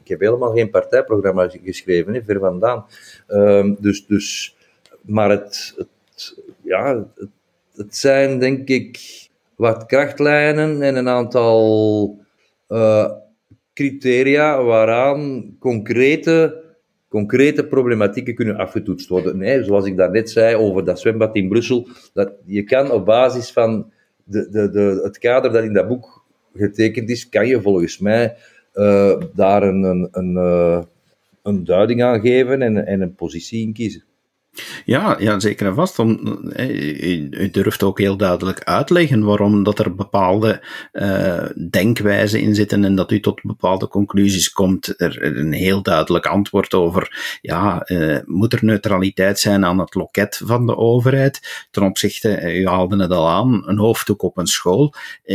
ik 0.03 0.09
heb 0.09 0.21
helemaal 0.21 0.53
geen 0.53 0.71
partijprogramma 0.71 1.49
geschreven, 1.65 2.15
hè, 2.15 2.23
ver 2.23 2.39
vandaan. 2.39 2.87
Um, 3.29 3.77
dus, 3.81 4.07
dus, 4.07 4.57
maar 5.01 5.31
het, 5.31 5.75
het 5.77 5.89
ja, 6.63 7.07
het, 7.15 7.29
het 7.75 7.97
zijn 7.97 8.39
denk 8.39 8.69
ik 8.69 9.01
wat 9.57 9.87
krachtlijnen 9.87 10.83
en 10.83 10.97
een 10.97 11.09
aantal 11.09 12.19
criteria 13.75 14.63
waaraan 14.63 15.57
concrete, 15.61 16.63
concrete 17.15 17.67
problematieken 17.67 18.35
kunnen 18.35 18.57
afgetoetst 18.57 19.09
worden. 19.09 19.39
Nee, 19.39 19.65
zoals 19.65 19.87
ik 19.87 19.97
daarnet 19.97 20.31
zei 20.31 20.57
over 20.57 20.85
dat 20.85 21.01
zwembad 21.01 21.37
in 21.37 21.49
Brussel, 21.49 21.89
dat 22.13 22.33
je 22.45 22.63
kan 22.63 22.91
op 22.91 23.05
basis 23.05 23.53
van 23.53 23.93
de, 24.25 24.49
de, 24.51 24.71
de, 24.71 25.01
het 25.03 25.19
kader 25.19 25.53
dat 25.53 25.65
in 25.65 25.73
dat 25.73 25.89
boek 25.89 26.25
getekend 26.55 27.11
is, 27.11 27.29
kan 27.29 27.47
je 27.47 27.61
volgens 27.61 27.99
mij 27.99 28.37
uh, 28.75 29.21
daar 29.35 29.63
een, 29.63 29.83
een, 29.83 30.09
een, 30.11 30.33
uh, 30.33 30.83
een 31.43 31.65
duiding 31.65 32.03
aan 32.03 32.21
geven 32.21 32.63
en, 32.63 32.87
en 32.87 33.01
een 33.01 33.15
positie 33.15 33.67
in 33.67 33.73
kiezen. 33.73 34.05
Ja, 34.85 35.17
ja, 35.19 35.41
zeker 35.41 35.67
en 35.67 35.75
vast. 35.75 35.99
Om, 35.99 36.19
u, 36.57 37.29
u, 37.31 37.51
durft 37.51 37.83
ook 37.83 37.99
heel 37.99 38.17
duidelijk 38.17 38.61
uitleggen 38.65 39.25
waarom 39.25 39.63
dat 39.63 39.79
er 39.79 39.95
bepaalde 39.95 40.63
uh, 40.93 41.45
denkwijzen 41.71 42.41
in 42.41 42.55
zitten 42.55 42.85
en 42.85 42.95
dat 42.95 43.11
u 43.11 43.21
tot 43.21 43.43
bepaalde 43.43 43.89
conclusies 43.89 44.53
komt. 44.53 45.01
Er 45.01 45.37
een 45.37 45.53
heel 45.53 45.83
duidelijk 45.83 46.27
antwoord 46.27 46.75
over, 46.75 47.39
ja, 47.41 47.83
uh, 47.87 48.19
moet 48.25 48.53
er 48.53 48.65
neutraliteit 48.65 49.39
zijn 49.39 49.65
aan 49.65 49.79
het 49.79 49.95
loket 49.95 50.41
van 50.45 50.67
de 50.67 50.77
overheid 50.77 51.67
ten 51.71 51.83
opzichte, 51.83 52.55
u 52.55 52.67
haalde 52.67 53.03
het 53.03 53.11
al 53.11 53.29
aan, 53.29 53.63
een 53.69 53.79
hoofddoek 53.79 54.23
op 54.23 54.39
een 54.39 54.47
school. 54.47 54.95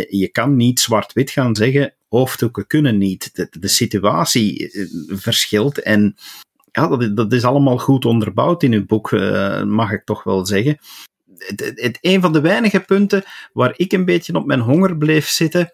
Je 0.10 0.30
kan 0.32 0.56
niet 0.56 0.80
zwart-wit 0.80 1.32
gaan 1.32 1.56
zeggen, 1.56 1.94
hoofddoeken 2.10 2.68
kunnen 2.68 2.98
niet. 2.98 3.36
De, 3.36 3.48
de 3.60 3.68
situatie 3.68 4.72
verschilt 5.08 5.82
en 5.82 6.16
ja, 6.80 6.98
dat, 6.98 7.16
dat 7.16 7.34
is 7.34 7.44
allemaal 7.44 7.78
goed 7.78 8.06
onderbouwd 8.06 8.64
in 8.64 8.74
uw 8.74 8.86
boek, 8.86 9.12
uh, 9.12 9.64
mag 9.64 9.92
ik 9.92 10.06
toch 10.06 10.24
wel 10.24 10.46
zeggen. 10.46 10.78
Het, 11.38 11.72
het, 11.76 11.98
een 12.02 12.22
van 12.22 12.34
de 12.34 12.42
weinige 12.42 12.80
punten 12.80 13.24
waar 13.54 13.74
ik 13.76 13.92
een 13.92 14.06
beetje 14.06 14.34
op 14.34 14.46
mijn 14.46 14.60
honger 14.60 14.98
bleef 14.98 15.28
zitten, 15.28 15.72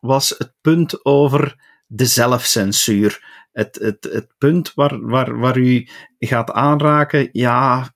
was 0.00 0.34
het 0.38 0.52
punt 0.60 1.04
over 1.04 1.56
de 1.86 2.06
zelfcensuur. 2.06 3.42
Het, 3.52 3.78
het, 3.80 4.08
het 4.12 4.28
punt 4.38 4.74
waar, 4.74 5.00
waar, 5.00 5.38
waar 5.38 5.58
u 5.58 5.88
gaat 6.18 6.50
aanraken, 6.50 7.28
ja, 7.32 7.92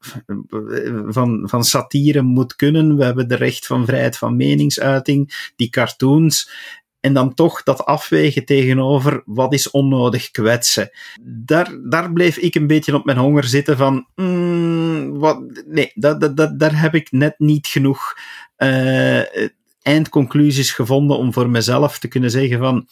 van, 1.07 1.49
van 1.49 1.64
satire 1.64 2.23
moet 2.23 2.57
kunnen. 2.57 2.97
We 2.97 3.05
hebben 3.05 3.29
de 3.29 3.35
recht 3.35 3.66
van 3.66 3.87
vrijheid 3.87 4.16
van 4.16 4.37
meningsuiting, 4.37 5.51
die 5.57 5.68
cartoons. 5.68 6.51
En 7.00 7.14
dan 7.14 7.34
toch 7.34 7.62
dat 7.62 7.84
afwegen 7.84 8.44
tegenover 8.44 9.22
wat 9.24 9.52
is 9.52 9.70
onnodig 9.70 10.30
kwetsen. 10.30 10.90
Daar, 11.22 11.78
daar 11.88 12.12
bleef 12.12 12.37
ik 12.37 12.54
een 12.54 12.66
beetje 12.66 12.94
op 12.94 13.04
mijn 13.04 13.18
honger 13.18 13.44
zitten 13.44 13.76
van, 13.76 14.06
mm, 14.14 15.18
wat, 15.18 15.62
nee, 15.66 15.90
dat, 15.94 16.20
dat, 16.20 16.37
dat, 16.37 16.58
daar 16.58 16.80
heb 16.80 16.94
ik 16.94 17.11
net 17.11 17.38
niet 17.38 17.66
genoeg 17.66 18.14
uh, 18.58 19.22
eindconclusies 19.82 20.72
gevonden 20.72 21.16
om 21.16 21.32
voor 21.32 21.50
mezelf 21.50 21.98
te 21.98 22.08
kunnen 22.08 22.30
zeggen 22.30 22.58
van, 22.58 22.88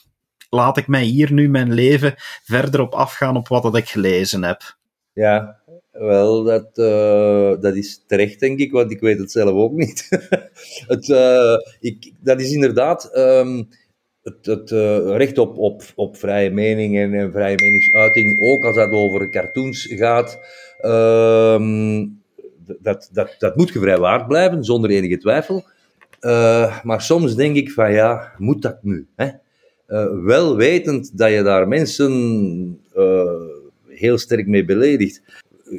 laat 0.50 0.76
ik 0.76 0.86
mij 0.86 1.02
hier 1.02 1.32
nu 1.32 1.48
mijn 1.48 1.72
leven 1.72 2.14
verder 2.44 2.80
op 2.80 2.94
afgaan 2.94 3.36
op 3.36 3.48
wat 3.48 3.62
dat 3.62 3.76
ik 3.76 3.88
gelezen 3.88 4.44
heb. 4.44 4.76
Ja, 5.12 5.60
wel, 5.92 6.42
dat, 6.42 6.78
uh, 6.78 7.60
dat 7.60 7.76
is 7.76 8.02
terecht, 8.06 8.40
denk 8.40 8.58
ik, 8.58 8.72
want 8.72 8.90
ik 8.90 9.00
weet 9.00 9.18
het 9.18 9.32
zelf 9.32 9.50
ook 9.50 9.72
niet. 9.72 10.08
het, 10.92 11.08
uh, 11.08 11.56
ik, 11.80 12.12
dat 12.20 12.40
is 12.40 12.52
inderdaad... 12.52 13.16
Um, 13.16 13.68
het, 14.26 14.46
het 14.46 14.70
uh, 14.70 15.16
recht 15.16 15.38
op, 15.38 15.58
op, 15.58 15.82
op 15.94 16.16
vrije 16.16 16.50
mening 16.50 16.98
en, 16.98 17.32
vrije 17.32 17.56
meningsuiting, 17.56 18.40
ook 18.40 18.64
als 18.64 18.76
dat 18.76 18.90
over 18.90 19.30
cartoons 19.30 19.86
gaat, 19.90 20.38
uh, 20.80 21.60
dat, 22.80 23.08
dat, 23.12 23.34
dat 23.38 23.56
moet 23.56 23.70
gevrijwaard 23.70 24.26
blijven, 24.26 24.64
zonder 24.64 24.90
enige 24.90 25.18
twijfel. 25.18 25.64
Uh, 26.20 26.82
maar 26.82 27.02
soms 27.02 27.34
denk 27.34 27.56
ik 27.56 27.70
van 27.70 27.92
ja, 27.92 28.32
moet 28.38 28.62
dat 28.62 28.82
nu? 28.82 29.06
Hè? 29.16 29.26
Uh, 29.88 30.24
wel 30.24 30.56
wetend 30.56 31.18
dat 31.18 31.30
je 31.30 31.42
daar 31.42 31.68
mensen 31.68 32.80
heel 33.88 34.18
sterk 34.18 34.46
mee 34.46 34.64
beledigt. 34.64 35.22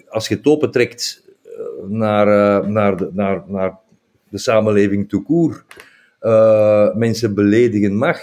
Als 0.09 0.27
je 0.27 0.35
het 0.35 0.45
opentrekt 0.45 1.23
naar, 1.87 2.27
naar, 2.69 2.97
de, 2.97 3.09
naar, 3.13 3.43
naar 3.47 3.77
de 4.29 4.37
samenleving 4.37 5.09
uh, 6.27 6.95
mensen 6.95 7.33
beledigen 7.33 7.95
mag, 7.95 8.19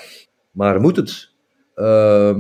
maar 0.51 0.81
moet 0.81 0.97
het? 0.97 1.33
Uh, 1.77 2.35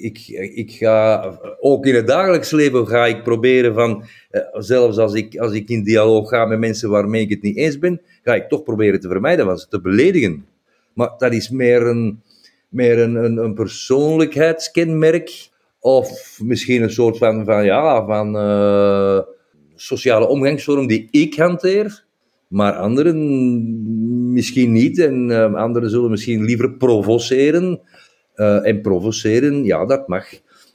ik, 0.00 0.28
ik 0.54 0.72
ga, 0.72 1.30
ook 1.60 1.86
in 1.86 1.94
het 1.94 2.06
dagelijks 2.06 2.50
leven 2.50 2.86
ga 2.86 3.06
ik 3.06 3.22
proberen 3.22 3.74
van, 3.74 4.04
uh, 4.30 4.40
zelfs 4.52 4.98
als 4.98 5.14
ik, 5.14 5.36
als 5.36 5.52
ik 5.52 5.68
in 5.68 5.82
dialoog 5.82 6.28
ga 6.28 6.44
met 6.44 6.58
mensen 6.58 6.90
waarmee 6.90 7.22
ik 7.22 7.30
het 7.30 7.42
niet 7.42 7.56
eens 7.56 7.78
ben, 7.78 8.00
ga 8.22 8.34
ik 8.34 8.48
toch 8.48 8.62
proberen 8.62 9.00
te 9.00 9.08
vermijden 9.08 9.44
van 9.44 9.58
ze 9.58 9.68
te 9.68 9.80
beledigen. 9.80 10.46
Maar 10.94 11.14
dat 11.18 11.32
is 11.32 11.50
meer 11.50 11.86
een, 11.86 12.22
meer 12.68 12.98
een, 12.98 13.14
een, 13.36 13.54
persoonlijkheidskenmerk, 13.54 15.48
of 15.80 16.38
misschien 16.42 16.82
een 16.82 16.90
soort 16.90 17.18
van, 17.18 17.44
van 17.44 17.64
ja, 17.64 18.06
van 18.06 18.36
uh, 18.36 19.20
sociale 19.74 20.26
omgangsvorm 20.26 20.86
die 20.86 21.08
ik 21.10 21.34
hanteer 21.34 22.03
maar 22.54 22.72
anderen 22.72 24.32
misschien 24.32 24.72
niet. 24.72 24.98
En 24.98 25.30
uh, 25.30 25.54
anderen 25.54 25.90
zullen 25.90 26.10
misschien 26.10 26.44
liever 26.44 26.72
provoceren. 26.72 27.80
Uh, 28.36 28.66
en 28.66 28.80
provoceren, 28.80 29.64
ja, 29.64 29.86
dat 29.86 30.08
mag. 30.08 30.26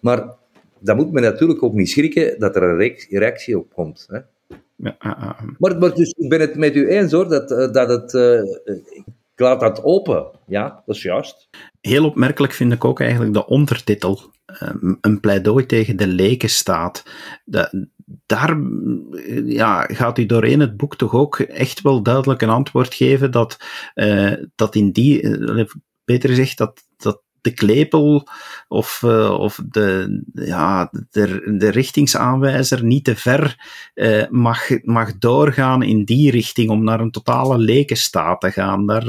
Maar 0.02 0.36
dan 0.80 0.96
moet 0.96 1.12
men 1.12 1.24
natuurlijk 1.24 1.63
ook 1.63 1.74
niet 1.74 1.89
schrikken 1.89 2.39
dat 2.39 2.56
er 2.56 2.63
een 2.63 2.94
reactie 3.10 3.58
op 3.58 3.74
komt. 3.74 4.08
Hè? 4.10 4.20
Ja, 4.76 4.98
uh, 5.06 5.42
maar, 5.58 5.78
maar, 5.78 5.94
dus 5.94 6.13
ik 6.18 6.30
ben 6.30 6.39
het 6.39 6.56
met 6.56 6.76
u 6.76 6.88
eens 6.88 7.12
hoor, 7.12 7.30
dat, 7.30 7.52
uh, 7.52 7.72
dat 7.72 7.89
het. 7.89 8.13
ik 9.36 9.39
laat 9.39 9.60
dat 9.60 9.84
open. 9.84 10.28
Ja, 10.48 10.84
dat 10.86 10.96
is 10.96 11.02
juist. 11.02 11.50
Heel 11.82 12.06
opmerkelijk 12.06 12.54
vind 12.54 12.74
ik 12.74 12.86
ook 12.86 13.00
eigenlijk 13.00 13.34
de 13.34 13.46
ondertitel. 13.46 14.20
een 15.02 15.20
pleidooi 15.20 15.65
tegen 15.65 15.98
de 15.98 16.08
lekenstaat. 16.08 17.04
De, 17.46 17.89
daar 18.26 18.58
ja, 19.45 19.82
gaat 19.82 20.17
u 20.17 20.26
doorheen 20.26 20.60
het 20.60 20.78
boek 20.78 20.95
toch 20.95 21.13
ook 21.13 21.39
echt 21.39 21.82
wel 21.82 22.02
duidelijk 22.04 22.41
een 22.41 22.50
antwoord 22.50 22.93
geven 22.93 23.32
dat, 23.32 23.58
uh, 23.95 24.34
dat 24.56 24.76
in 24.76 24.91
die, 24.91 25.22
uh, 25.22 25.65
beter 26.06 26.30
gezegd, 26.30 26.58
dat, 26.58 26.84
dat 26.98 27.22
de 27.41 27.54
klepel 27.54 28.28
of, 28.67 29.02
uh, 29.06 29.39
of 29.39 29.62
de, 29.69 30.22
ja, 30.34 30.91
de, 31.10 31.56
de 31.58 31.69
richtingsaanwijzer 31.69 32.84
niet 32.84 33.04
te 33.04 33.15
ver 33.15 33.69
mag, 34.30 34.84
mag 34.84 35.17
doorgaan 35.17 35.84
in 35.84 36.06
die 36.06 36.32
richting 36.32 36.69
om 36.69 36.84
naar 36.84 37.00
een 37.00 37.12
totale 37.12 37.58
lekenstaat 37.58 38.41
te 38.41 38.52
gaan. 38.52 38.86
Daar, 38.86 39.06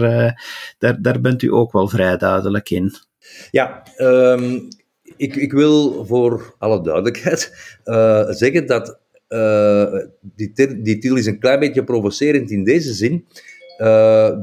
daar, 0.78 1.02
daar 1.02 1.20
bent 1.20 1.42
u 1.42 1.52
ook 1.52 1.72
wel 1.72 1.88
vrij 1.88 2.16
duidelijk 2.16 2.70
in. 2.70 2.94
Ja, 3.50 3.82
um, 3.96 4.68
ik, 5.16 5.36
ik 5.36 5.52
wil 5.52 6.04
voor 6.04 6.54
alle 6.58 6.82
duidelijkheid 6.82 7.52
uh, 7.84 8.30
zeggen 8.30 8.66
dat 8.66 8.98
uh, 9.28 9.94
die, 10.20 10.52
die 10.82 10.98
titel 10.98 11.16
is 11.16 11.26
een 11.26 11.38
klein 11.38 11.60
beetje 11.60 11.84
provocerend 11.84 12.50
in 12.50 12.64
deze 12.64 12.92
zin. 12.92 13.24
Uh, 13.78 14.38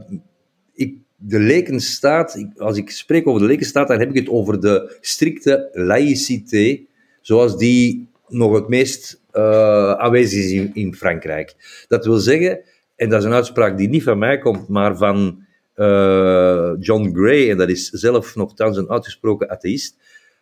ik, 0.73 0.95
de 1.15 1.39
lekenstaat, 1.39 2.45
als 2.57 2.77
ik 2.77 2.89
spreek 2.89 3.27
over 3.27 3.41
de 3.41 3.47
lekenstaat, 3.47 3.87
dan 3.87 3.99
heb 3.99 4.09
ik 4.09 4.15
het 4.15 4.29
over 4.29 4.59
de 4.59 4.97
strikte 5.01 5.69
laïcité, 5.73 6.79
zoals 7.21 7.57
die 7.57 8.07
nog 8.27 8.53
het 8.53 8.67
meest 8.67 9.21
aanwezig 9.31 10.43
is 10.43 10.51
in, 10.51 10.71
in, 10.73 10.95
Frankrijk. 10.95 11.55
Dat 11.87 12.05
wil 12.05 12.17
zeggen, 12.17 12.59
en 12.95 13.09
dat 13.09 13.19
is 13.19 13.25
een 13.25 13.33
uitspraak 13.33 13.77
die 13.77 13.89
niet 13.89 14.03
van 14.03 14.17
mij 14.17 14.37
komt, 14.37 14.67
maar 14.67 14.97
van 14.97 15.45
John 16.79 17.11
Gray, 17.13 17.49
en 17.49 17.57
dat 17.57 17.69
is 17.69 17.89
zelf 17.89 18.35
nogthans 18.35 18.77
een 18.77 18.89
uitgesproken 18.89 19.49
atheïst, 19.49 19.97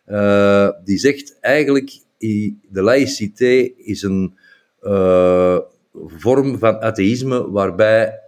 uh, 0.06 0.68
die 0.84 0.98
zegt 0.98 1.38
eigenlijk, 1.40 1.90
de 2.68 2.82
laïcité 2.82 3.70
is 3.76 4.02
een 4.02 4.34
uh, 4.82 5.58
vorm 5.92 6.58
van 6.58 6.80
atheïsme 6.80 7.50
waarbij 7.50 8.20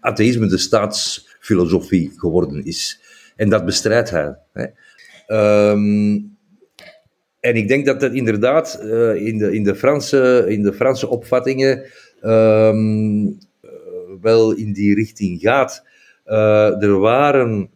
atheïsme 0.00 0.46
de 0.46 0.58
staatsfilosofie 0.58 2.12
geworden 2.16 2.64
is. 2.64 3.00
En 3.36 3.48
dat 3.48 3.64
bestrijdt 3.64 4.10
hij. 4.10 4.36
Hè. 4.52 4.66
Um, 5.70 6.36
en 7.40 7.54
ik 7.54 7.68
denk 7.68 7.86
dat 7.86 8.00
dat 8.00 8.12
inderdaad 8.12 8.80
uh, 8.82 9.26
in, 9.26 9.38
de, 9.38 9.54
in, 9.54 9.64
de 9.64 9.74
Franse, 9.74 10.44
in 10.48 10.62
de 10.62 10.72
Franse 10.72 11.08
opvattingen 11.08 11.82
um, 12.22 13.38
wel 14.20 14.52
in 14.52 14.72
die 14.72 14.94
richting 14.94 15.40
gaat. 15.40 15.84
er 16.80 16.98
waren 16.98 17.70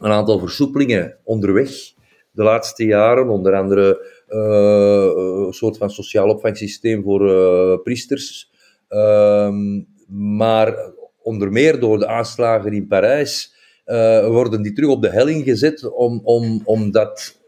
een 0.00 0.10
aantal 0.10 0.38
versoepelingen 0.38 1.16
onderweg 1.24 1.92
de 2.32 2.42
laatste 2.42 2.84
jaren, 2.84 3.28
onder 3.28 3.54
andere 3.54 4.10
een 4.28 5.52
soort 5.52 5.76
van 5.76 5.90
sociaal 5.90 6.28
opvangsysteem 6.28 7.02
voor 7.02 7.82
priesters. 7.82 8.50
Ehm, 8.88 9.82
maar 10.08 10.92
onder 11.22 11.52
meer 11.52 11.80
door 11.80 11.98
de 11.98 12.06
aanslagen 12.06 12.72
in 12.72 12.86
Parijs 12.86 13.54
uh, 13.86 14.26
worden 14.26 14.62
die 14.62 14.72
terug 14.72 14.90
op 14.90 15.02
de 15.02 15.10
helling 15.10 15.44
gezet, 15.44 15.92
om, 15.92 16.20
om, 16.24 16.60
omdat, 16.64 17.40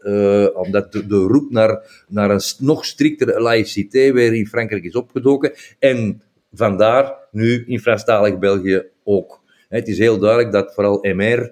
omdat 0.53 0.91
de, 0.91 1.25
roep 1.27 1.51
naar, 1.51 2.05
naar 2.07 2.29
een 2.29 2.41
nog 2.59 2.85
striktere 2.85 3.41
laïcité 3.41 4.11
weer 4.11 4.33
in 4.33 4.47
Frankrijk 4.47 4.83
is 4.83 4.95
opgedoken. 4.95 5.53
En 5.79 6.21
vandaar 6.51 7.27
nu 7.31 7.63
in 7.67 7.79
Franstalig 7.79 8.39
België 8.39 8.83
ook. 9.03 9.43
Het 9.69 9.87
is 9.87 9.97
heel 9.97 10.19
duidelijk 10.19 10.51
dat 10.51 10.73
vooral 10.73 10.99
MR 11.01 11.51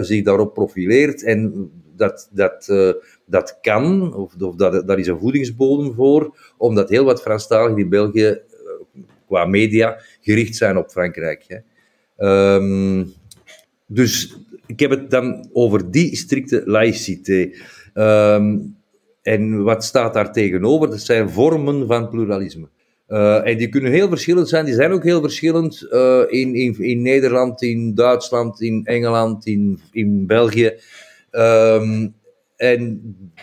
zich 0.00 0.24
daarop 0.24 0.54
profileert 0.54 1.24
en 1.24 1.70
dat, 2.02 2.28
dat, 2.32 2.72
dat 3.26 3.58
kan, 3.60 4.14
of, 4.14 4.34
of 4.40 4.54
dat, 4.54 4.86
daar 4.86 4.98
is 4.98 5.06
een 5.06 5.18
voedingsbodem 5.18 5.94
voor, 5.94 6.36
omdat 6.58 6.88
heel 6.88 7.04
wat 7.04 7.22
Franstaligen 7.22 7.78
in 7.78 7.88
België 7.88 8.40
qua 9.26 9.44
media 9.44 9.98
gericht 10.20 10.56
zijn 10.56 10.76
op 10.76 10.90
Frankrijk. 10.90 11.44
Hè. 11.46 11.58
Um, 12.54 13.12
dus 13.86 14.36
ik 14.66 14.80
heb 14.80 14.90
het 14.90 15.10
dan 15.10 15.48
over 15.52 15.90
die 15.90 16.16
strikte 16.16 16.62
laïcité. 16.64 17.50
Um, 17.94 18.76
en 19.22 19.62
wat 19.62 19.84
staat 19.84 20.14
daar 20.14 20.32
tegenover? 20.32 20.90
Dat 20.90 21.00
zijn 21.00 21.30
vormen 21.30 21.86
van 21.86 22.08
pluralisme. 22.08 22.68
Uh, 23.08 23.46
en 23.46 23.56
die 23.56 23.68
kunnen 23.68 23.92
heel 23.92 24.08
verschillend 24.08 24.48
zijn. 24.48 24.64
Die 24.64 24.74
zijn 24.74 24.92
ook 24.92 25.04
heel 25.04 25.20
verschillend 25.20 25.82
in, 26.28 26.54
in, 26.54 26.78
in 26.78 27.02
Nederland, 27.02 27.62
in 27.62 27.94
Duitsland, 27.94 28.60
in 28.60 28.84
Engeland, 28.84 29.46
in, 29.46 29.80
in 29.92 30.26
België. 30.26 30.72
Um, 31.32 32.14
en 32.56 33.00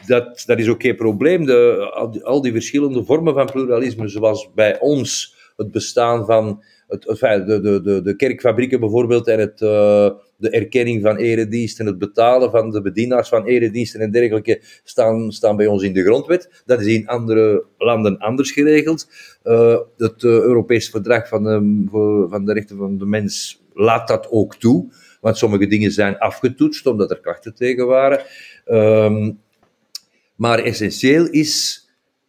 dat, 0.07 0.43
dat 0.45 0.59
is 0.59 0.67
ook 0.67 0.81
geen 0.81 0.95
probleem. 0.95 1.45
De, 1.45 2.21
al, 2.23 2.41
die, 2.41 2.51
verschillende 2.51 3.03
vormen 3.03 3.33
van 3.33 3.45
pluralisme, 3.45 4.07
zoals 4.07 4.49
bij 4.55 4.79
ons 4.79 5.35
het 5.55 5.71
bestaan 5.71 6.25
van 6.25 6.63
het, 6.87 7.01
de, 7.19 7.59
de, 7.61 7.81
de, 7.81 8.01
de 8.01 8.15
kerkfabrieken 8.15 8.79
bijvoorbeeld 8.79 9.27
en 9.27 9.39
het, 9.39 9.61
uh, 9.61 10.09
de 10.37 10.49
erkenning 10.49 11.01
van 11.01 11.15
erediensten, 11.15 11.85
het 11.85 11.97
betalen 11.97 12.51
van 12.51 12.71
de 12.71 12.81
bedienaars 12.81 13.29
van 13.29 13.45
erediensten 13.45 14.01
en 14.01 14.11
dergelijke 14.11 14.61
staan, 14.83 15.31
staan 15.31 15.55
bij 15.55 15.67
ons 15.67 15.83
in 15.83 15.93
de 15.93 16.03
grondwet. 16.03 16.63
Dat 16.65 16.79
is 16.79 16.87
in 16.87 17.07
andere 17.07 17.63
landen 17.77 18.17
anders 18.17 18.51
geregeld. 18.51 19.07
Uh, 19.43 19.77
het 19.97 20.23
uh, 20.23 20.31
Europees 20.31 20.89
Verdrag 20.89 21.27
van 21.27 21.43
van 22.29 22.45
de 22.45 22.53
Rechten 22.53 22.77
van 22.77 22.97
de 22.97 23.05
Mens 23.05 23.63
laat 23.73 24.07
dat 24.07 24.27
ook 24.29 24.55
toe, 24.55 24.91
want 25.19 25.37
sommige 25.37 25.67
dingen 25.67 25.91
zijn 25.91 26.17
afgetoetst 26.17 26.85
omdat 26.85 27.11
er 27.11 27.19
klachten 27.19 27.55
tegen 27.55 27.87
waren. 27.87 28.19
Um, 28.65 29.39
maar 30.35 30.59
essentieel 30.59 31.27
is 31.29 31.83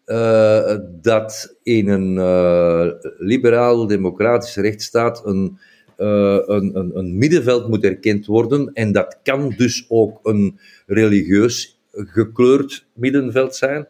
uh, 0.07 0.77
dat 1.03 1.57
in 1.63 1.89
een 1.89 2.15
uh, 2.15 2.87
liberaal-democratische 3.19 4.61
rechtsstaat 4.61 5.27
een, 5.27 5.59
uh, 5.99 6.39
een, 6.47 6.77
een, 6.79 6.91
een, 6.95 7.19
middenveld 7.19 7.69
moet 7.69 7.85
erkend 7.85 8.27
worden. 8.27 8.71
En 8.73 8.93
dat 8.93 9.19
kan 9.23 9.55
dus 9.57 9.85
ook 9.89 10.19
een 10.23 10.59
religieus 10.87 11.81
gekleurd 11.93 12.87
middenveld 12.95 13.57
zijn. 13.57 13.89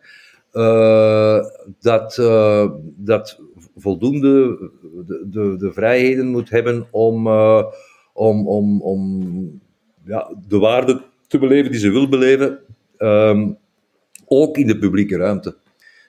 dat, 1.80 2.14
dat 2.96 3.40
voldoende 3.76 4.58
de, 5.06 5.26
de, 5.30 5.56
de, 5.56 5.72
vrijheden 5.72 6.26
moet 6.26 6.50
hebben 6.50 6.86
om, 6.90 7.28
om, 8.12 8.48
om, 8.48 8.82
om 8.82 9.60
ja, 10.04 10.34
de 10.48 10.58
waarden 10.58 11.04
te 11.26 11.38
beleven 11.38 11.70
die 11.70 11.80
ze 11.80 11.90
wil 11.90 12.08
beleven. 12.08 12.58
Um, 12.98 13.58
ook 14.26 14.56
in 14.56 14.66
de 14.66 14.78
publieke 14.78 15.16
ruimte 15.16 15.56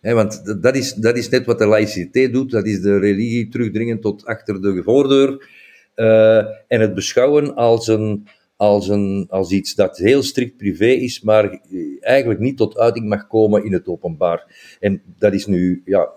want 0.02 0.62
dat 0.62 0.76
is, 0.76 0.94
dat 0.94 1.18
is 1.18 1.30
net 1.30 1.46
wat 1.46 1.60
de 1.60 1.66
laïciteit 1.66 2.34
doet, 2.34 2.52
dat 2.52 2.66
is 2.66 2.82
de 2.82 2.98
religie 2.98 3.48
terugdringen 3.48 4.00
tot 4.00 4.26
achter 4.26 4.62
de 4.62 4.84
voordeur 4.84 5.50
uh, 5.96 6.38
en 6.68 6.82
het 6.82 6.94
beschouwen 6.94 7.56
als, 7.56 7.88
een, 7.88 8.28
als, 8.56 8.88
een, 8.88 9.26
als 9.30 9.52
iets 9.52 9.76
dat 9.76 9.98
heel 9.98 10.24
strikt 10.24 10.58
privé 10.58 10.86
is, 10.86 11.22
maar 11.22 11.60
eigenlijk 12.00 12.40
niet 12.40 12.58
tot 12.58 12.78
uiting 12.78 13.08
mag 13.08 13.28
komen 13.28 13.64
in 13.64 13.74
het 13.74 13.88
openbaar. 13.88 14.76
En 14.80 15.02
dat 15.18 15.34
is 15.34 15.46
nu 15.46 15.82
ja, 15.86 16.10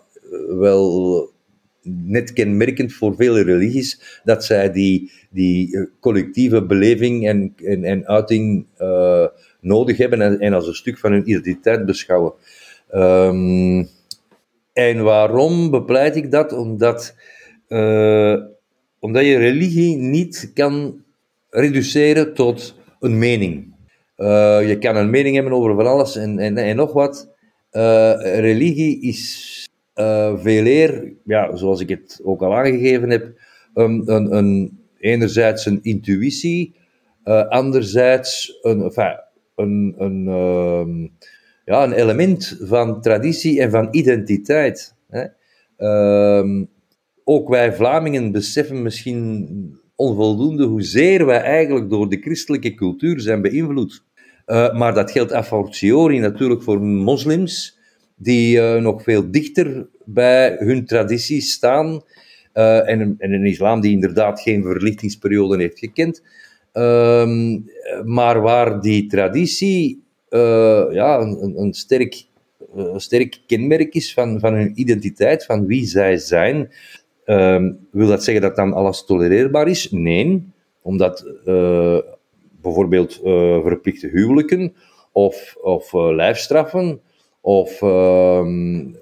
wel 0.48 1.32
net 1.84 2.32
kenmerkend 2.32 2.92
voor 2.92 3.14
vele 3.16 3.42
religies, 3.42 4.20
dat 4.24 4.44
zij 4.44 4.72
die, 4.72 5.12
die 5.30 5.76
eh, 5.76 5.84
collectieve 6.00 6.66
beleving 6.66 7.28
en, 7.28 7.54
en, 7.56 7.84
en 7.84 8.06
uiting 8.06 8.66
uh, 8.78 9.26
nodig 9.60 9.96
hebben 9.96 10.20
en, 10.20 10.38
en 10.38 10.52
als 10.52 10.66
een 10.66 10.74
stuk 10.74 10.98
van 10.98 11.12
hun 11.12 11.28
identiteit 11.28 11.86
beschouwen. 11.86 12.32
Um, 12.94 13.88
en 14.72 15.02
waarom 15.02 15.70
bepleit 15.70 16.16
ik 16.16 16.30
dat? 16.30 16.52
Omdat, 16.52 17.14
uh, 17.68 18.36
omdat 18.98 19.24
je 19.24 19.36
religie 19.36 19.96
niet 19.96 20.50
kan 20.54 21.02
reduceren 21.50 22.34
tot 22.34 22.74
een 23.00 23.18
mening. 23.18 23.72
Je 24.66 24.76
kan 24.80 24.96
een 24.96 25.10
mening 25.10 25.34
hebben 25.34 25.52
over 25.52 25.74
van 25.74 25.86
alles 25.86 26.16
en, 26.16 26.38
en, 26.38 26.56
en 26.56 26.76
nog 26.76 26.92
wat. 26.92 27.32
Religie 28.20 29.00
is 29.00 29.68
veel 30.36 30.66
eer, 30.66 31.12
ja, 31.24 31.56
zoals 31.56 31.80
ik 31.80 31.88
het 31.88 32.20
ook 32.24 32.42
al 32.42 32.56
aangegeven 32.56 33.10
heb, 33.10 33.32
een, 33.74 34.02
een, 34.12 34.36
een 34.36 34.78
enerzijds 34.98 35.66
een 35.66 35.78
intuïtie, 35.82 36.74
anderzijds 37.48 38.58
een, 38.62 38.82
enfin, 38.82 39.20
een, 39.54 39.94
een 39.98 40.28
ehm, 40.28 41.06
ja, 41.64 41.84
een 41.84 41.92
element 41.92 42.56
van 42.60 43.00
traditie 43.00 43.60
en 43.60 43.70
van 43.70 43.88
identiteit. 43.90 44.94
Hè. 45.08 45.24
Um, 46.38 46.68
ook 47.24 47.48
wij 47.48 47.74
Vlamingen 47.74 48.32
beseffen 48.32 48.82
misschien 48.82 49.48
onvoldoende 49.96 50.64
hoezeer 50.64 51.26
wij 51.26 51.40
eigenlijk 51.40 51.90
door 51.90 52.08
de 52.08 52.20
christelijke 52.20 52.74
cultuur 52.74 53.20
zijn 53.20 53.42
beïnvloed. 53.42 54.04
Uh, 54.46 54.74
maar 54.74 54.94
dat 54.94 55.10
geldt 55.10 55.32
a 55.32 55.44
fortiori 55.44 56.18
natuurlijk 56.18 56.62
voor 56.62 56.80
moslims, 56.82 57.78
die 58.16 58.56
uh, 58.56 58.74
nog 58.80 59.02
veel 59.02 59.30
dichter 59.30 59.86
bij 60.04 60.56
hun 60.58 60.86
tradities 60.86 61.52
staan. 61.52 62.02
Uh, 62.54 62.88
en, 62.88 63.14
en, 63.18 63.32
een 63.32 63.46
islam 63.46 63.80
die 63.80 63.92
inderdaad 63.92 64.40
geen 64.40 64.62
verlichtingsperiode 64.62 65.56
heeft 65.56 65.78
gekend. 65.78 66.22
Ehm, 66.72 67.60
maar 68.04 68.40
waar 68.40 68.80
die 68.80 69.06
traditie 69.06 70.02
uh, 70.30 70.86
ja, 70.90 71.20
een, 71.20 71.54
een, 71.60 71.72
sterk, 71.72 72.26
eh, 72.76 72.84
een 72.84 73.00
sterk 73.00 73.40
kenmerk 73.46 73.94
is 73.94 74.14
van, 74.14 74.40
van 74.40 74.54
hun 74.54 74.72
identiteit, 74.74 75.44
van 75.44 75.66
wie 75.66 75.86
zij 75.86 76.16
zijn. 76.16 76.72
Uh, 77.26 77.70
wil 77.90 78.06
dat 78.06 78.24
zeggen 78.24 78.42
dat 78.42 78.56
dan 78.56 78.72
alles 78.72 79.04
tolereerbaar 79.04 79.68
is? 79.68 79.90
Nee, 79.90 80.52
omdat 80.82 81.26
bijvoorbeeld 82.60 83.20
verplichte 83.62 84.08
huwelijken 84.08 84.74
of, 85.12 85.56
of 85.60 85.92
lijfstraffen 85.92 87.00
of 87.44 87.82
ehm, 87.82 88.92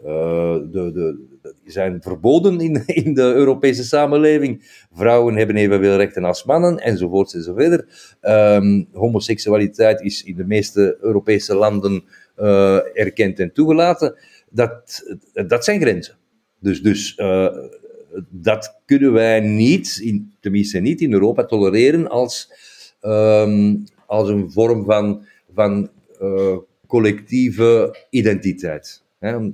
de, 0.71 0.91
de, 0.95 1.31
zijn 1.65 2.03
verboden 2.03 2.61
in, 2.61 2.83
in 3.05 3.15
de 3.15 3.23
Europese 3.23 3.85
samenleving. 3.85 4.87
Vrouwen 4.93 5.35
hebben 5.37 5.57
evenveel 5.57 5.97
rechten 5.97 6.25
als 6.25 6.45
mannen, 6.45 6.79
enzovoort 6.79 7.35
enzovoort. 7.35 7.85
Um, 8.23 8.89
homoseksualiteit 8.93 10.01
is 10.01 10.23
in 10.23 10.37
de 10.37 10.47
meeste 10.47 10.99
Europese 11.01 11.55
landen 11.55 12.05
uh, 12.39 12.99
erkend 12.99 13.39
en 13.39 13.53
toegelaten. 13.53 14.15
Dat, 14.51 15.03
dat 15.47 15.65
zijn 15.65 15.81
grenzen. 15.81 16.17
Dus, 16.59 16.83
dus 16.83 17.19
uh, 17.19 17.49
dat 18.29 18.81
kunnen 18.87 19.13
wij 19.13 19.41
niet, 19.41 20.01
in, 20.03 20.33
tenminste 20.41 20.79
niet 20.79 21.01
in 21.01 21.13
Europa, 21.13 21.45
tolereren 21.45 22.09
als, 22.09 22.53
um, 23.03 23.85
als 24.07 24.29
een 24.29 24.51
vorm 24.51 24.85
van, 24.85 25.27
van 25.55 25.91
collectieve 26.93 27.97
identiteit. 28.11 29.03
Hè. 29.19 29.51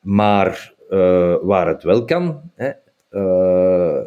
Maar 0.00 0.74
uh, 0.90 1.36
waar 1.42 1.68
het 1.68 1.82
wel 1.82 2.04
kan, 2.04 2.50
hè, 2.54 2.70
uh, 3.10 4.00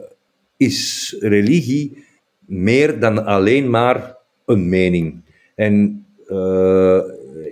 is 0.57 1.15
religie 1.19 2.05
meer 2.45 2.99
dan 2.99 3.25
alleen 3.25 3.69
maar 3.69 4.17
een 4.45 4.69
mening. 4.69 5.21
En 5.55 6.05
uh, 6.27 6.99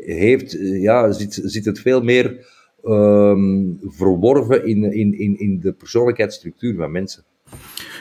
heeft, 0.05 0.51
ja, 0.59 1.11
zit, 1.11 1.39
zit 1.43 1.65
het 1.65 1.79
veel 1.79 2.01
meer 2.01 2.45
um, 2.83 3.79
verworven 3.81 4.65
in, 4.65 4.83
in, 4.93 5.19
in, 5.19 5.39
in 5.39 5.59
de 5.59 5.73
persoonlijkheidsstructuur 5.73 6.75
van 6.75 6.91
mensen. 6.91 7.23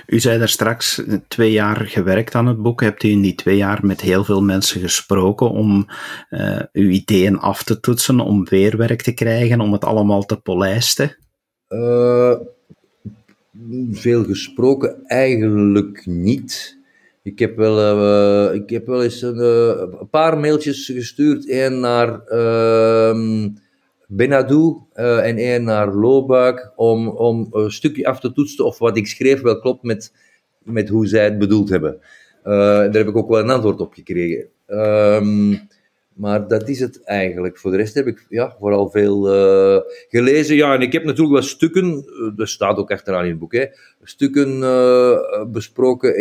U 0.06 0.20
zei 0.20 0.38
daar 0.38 0.48
straks 0.48 1.02
twee 1.28 1.52
jaar 1.52 1.76
gewerkt 1.76 2.34
aan 2.34 2.46
het 2.46 2.62
boek. 2.62 2.80
Hebt 2.80 3.02
u 3.02 3.08
in 3.08 3.20
die 3.20 3.34
twee 3.34 3.56
jaar 3.56 3.86
met 3.86 4.00
heel 4.00 4.24
veel 4.24 4.42
mensen 4.42 4.80
gesproken 4.80 5.50
om 5.50 5.86
uh, 6.30 6.60
uw 6.72 6.88
ideeën 6.88 7.38
af 7.38 7.62
te 7.62 7.80
toetsen, 7.80 8.20
om 8.20 8.48
weerwerk 8.48 9.02
te 9.02 9.12
krijgen, 9.12 9.60
om 9.60 9.72
het 9.72 9.84
allemaal 9.84 10.24
te 10.24 10.36
polijsten? 10.36 11.16
Uh, 11.68 12.34
veel 13.90 14.24
gesproken 14.24 15.06
eigenlijk 15.06 16.06
niet. 16.06 16.78
Ik 17.22 17.38
heb 17.38 17.56
wel, 17.56 17.98
uh, 17.98 18.54
ik 18.54 18.70
heb 18.70 18.86
wel 18.86 19.02
eens 19.02 19.22
een, 19.22 20.08
paar 20.10 20.38
mailtjes 20.38 20.86
gestuurd. 20.86 21.48
één 21.48 21.80
naar 21.80 22.20
uh, 24.14 24.16
Benadou 24.16 24.80
en 24.94 25.36
één 25.36 25.64
naar 25.64 25.94
Lobuik. 25.94 26.72
Om, 26.76 27.08
om 27.08 27.48
een 27.50 27.70
stukje 27.70 28.06
af 28.06 28.20
te 28.20 28.32
toetsen 28.32 28.64
of 28.64 28.78
wat 28.78 28.96
ik 28.96 29.06
schreef 29.06 29.40
wel 29.40 29.58
klopt 29.58 29.82
met, 29.82 30.12
met 30.62 30.88
hoe 30.88 31.06
zij 31.06 31.24
het 31.24 31.38
bedoeld 31.38 31.68
hebben. 31.68 32.00
daar 32.42 32.92
heb 32.92 33.08
ik 33.08 33.16
ook 33.16 33.28
wel 33.28 33.40
een 33.40 33.50
antwoord 33.50 33.80
op 33.80 33.92
gekregen. 33.92 34.48
Ehm, 34.66 35.54
maar 36.14 36.48
dat 36.48 36.68
is 36.68 36.80
het 36.80 37.04
eigenlijk. 37.04 37.58
Voor 37.58 37.70
de 37.70 37.76
rest 37.76 37.94
heb 37.94 38.06
ik 38.06 38.26
ja, 38.28 38.56
vooral 38.58 38.90
veel 38.90 39.34
uh, 39.34 39.80
gelezen. 40.08 40.56
Ja, 40.56 40.74
en 40.74 40.80
ik 40.80 40.92
heb 40.92 41.04
natuurlijk 41.04 41.34
wel 41.34 41.42
stukken, 41.42 41.84
uh, 41.84 42.36
dat 42.36 42.48
staat 42.48 42.76
ook 42.76 42.90
achteraan 42.90 43.24
in 43.24 43.30
het 43.30 43.38
boek, 43.38 43.52
hè, 43.52 43.66
stukken 44.02 44.58
uh, 44.58 45.44
besproken. 45.46 46.14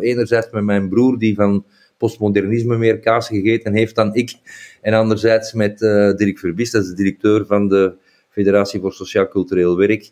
enerzijds 0.00 0.50
met 0.50 0.64
mijn 0.64 0.88
broer, 0.88 1.18
die 1.18 1.34
van 1.34 1.64
postmodernisme 2.04 2.76
meer 2.76 2.98
kaas 3.00 3.28
gegeten 3.28 3.74
heeft 3.74 3.94
dan 3.94 4.14
ik. 4.14 4.32
En 4.80 4.94
anderzijds 4.94 5.52
met 5.52 5.78
Dirk 6.16 6.38
Verbist, 6.38 6.72
dat 6.72 6.82
is 6.82 6.88
de 6.88 6.94
directeur 6.94 7.46
van 7.46 7.68
de 7.68 7.92
Federatie 8.30 8.80
voor 8.80 8.92
Sociaal 8.92 9.28
Cultureel 9.28 9.76
Werk. 9.76 10.10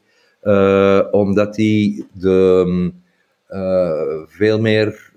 omdat 1.11 1.57
hij 1.57 2.05
de, 2.13 2.93
veel 4.27 4.61
meer 4.61 5.13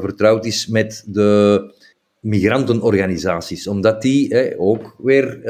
vertrouwd 0.00 0.46
is 0.46 0.66
met 0.66 1.04
de 1.06 1.74
migrantenorganisaties, 2.20 3.66
omdat 3.66 4.02
die 4.02 4.28
hè, 4.28 4.58
ook 4.58 4.94
weer 4.98 5.40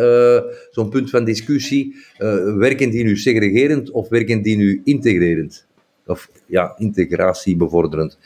zo'n 0.71 0.89
punt 0.89 1.11
van 1.11 1.25
discussie, 1.25 1.95
uh, 2.19 2.57
werken 2.57 2.91
die 2.91 3.05
nu 3.05 3.17
segregerend 3.17 3.91
of 3.91 4.09
werken 4.09 4.43
die 4.43 4.57
nu 4.57 4.81
integrerend? 4.85 5.67
Of 6.07 6.31
ja, 6.47 6.75
integratie 6.79 7.57
bevorderend. 7.57 8.19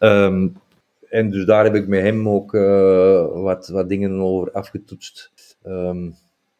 Um, 0.00 0.56
en 1.16 1.30
dus 1.30 1.44
daar 1.44 1.64
heb 1.64 1.74
ik 1.74 1.86
met 1.86 2.02
hem 2.02 2.28
ook 2.28 2.54
uh, 2.54 3.42
wat, 3.42 3.68
wat 3.68 3.88
dingen 3.88 4.20
over 4.20 4.52
afgetoetst. 4.52 5.32
Um, 5.66 6.14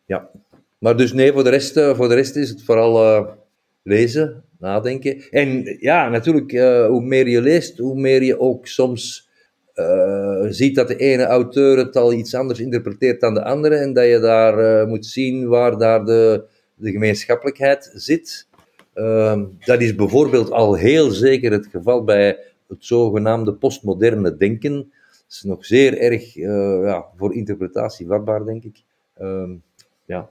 ja. 0.07 0.31
Maar 0.79 0.97
dus 0.97 1.13
nee, 1.13 1.33
voor 1.33 1.45
de 1.45 1.51
rest, 1.51 1.81
voor 1.81 2.09
de 2.09 2.15
rest 2.15 2.37
is 2.37 2.49
het 2.49 2.63
vooral 2.63 3.27
lezen, 3.83 4.45
nadenken. 4.59 5.23
En 5.31 5.77
ja, 5.81 6.09
natuurlijk, 6.09 6.51
hoe 6.89 7.03
meer 7.03 7.29
je 7.29 7.41
leest, 7.41 7.79
hoe 7.79 8.01
meer 8.01 8.23
je 8.23 8.41
ook 8.41 8.67
soms 8.67 9.29
ziet 10.49 10.75
dat 10.75 10.89
de 10.89 10.97
ene 10.97 11.25
auteur 11.25 11.79
het 11.79 11.97
al 11.97 12.13
iets 12.13 12.35
anders 12.35 12.61
interpreteert 12.61 13.21
dan 13.21 13.35
de 13.35 13.45
andere 13.45 13.75
en 13.75 13.93
dat 13.93 14.07
je 14.07 14.19
daar 14.19 14.87
moet 14.89 15.07
zien 15.07 15.49
waar 15.49 15.79
daar 15.79 16.05
de, 16.05 16.45
de 16.75 16.91
gemeenschappelijkheid 16.91 17.91
zit. 17.95 18.47
Uh, 18.95 19.41
dat 19.65 19.81
is 19.81 19.95
bijvoorbeeld 19.95 20.51
al 20.51 20.75
heel 20.75 21.11
zeker 21.11 21.53
het 21.53 21.67
geval 21.67 22.05
bij 22.05 22.39
het 22.69 22.85
zogenaamde 22.85 23.53
postmoderne 23.53 24.37
denken. 24.37 24.75
Dat 24.75 25.25
is 25.29 25.43
nog 25.43 25.65
zeer 25.65 25.99
erg 25.99 26.37
uh, 26.37 26.85
ja, 26.85 27.05
voor 27.17 27.35
interpretatie 27.35 28.07
vatbaar, 28.07 28.45
denk 28.45 28.65
ik. 28.65 28.83
Ehm, 29.15 29.51
ja. 30.05 30.31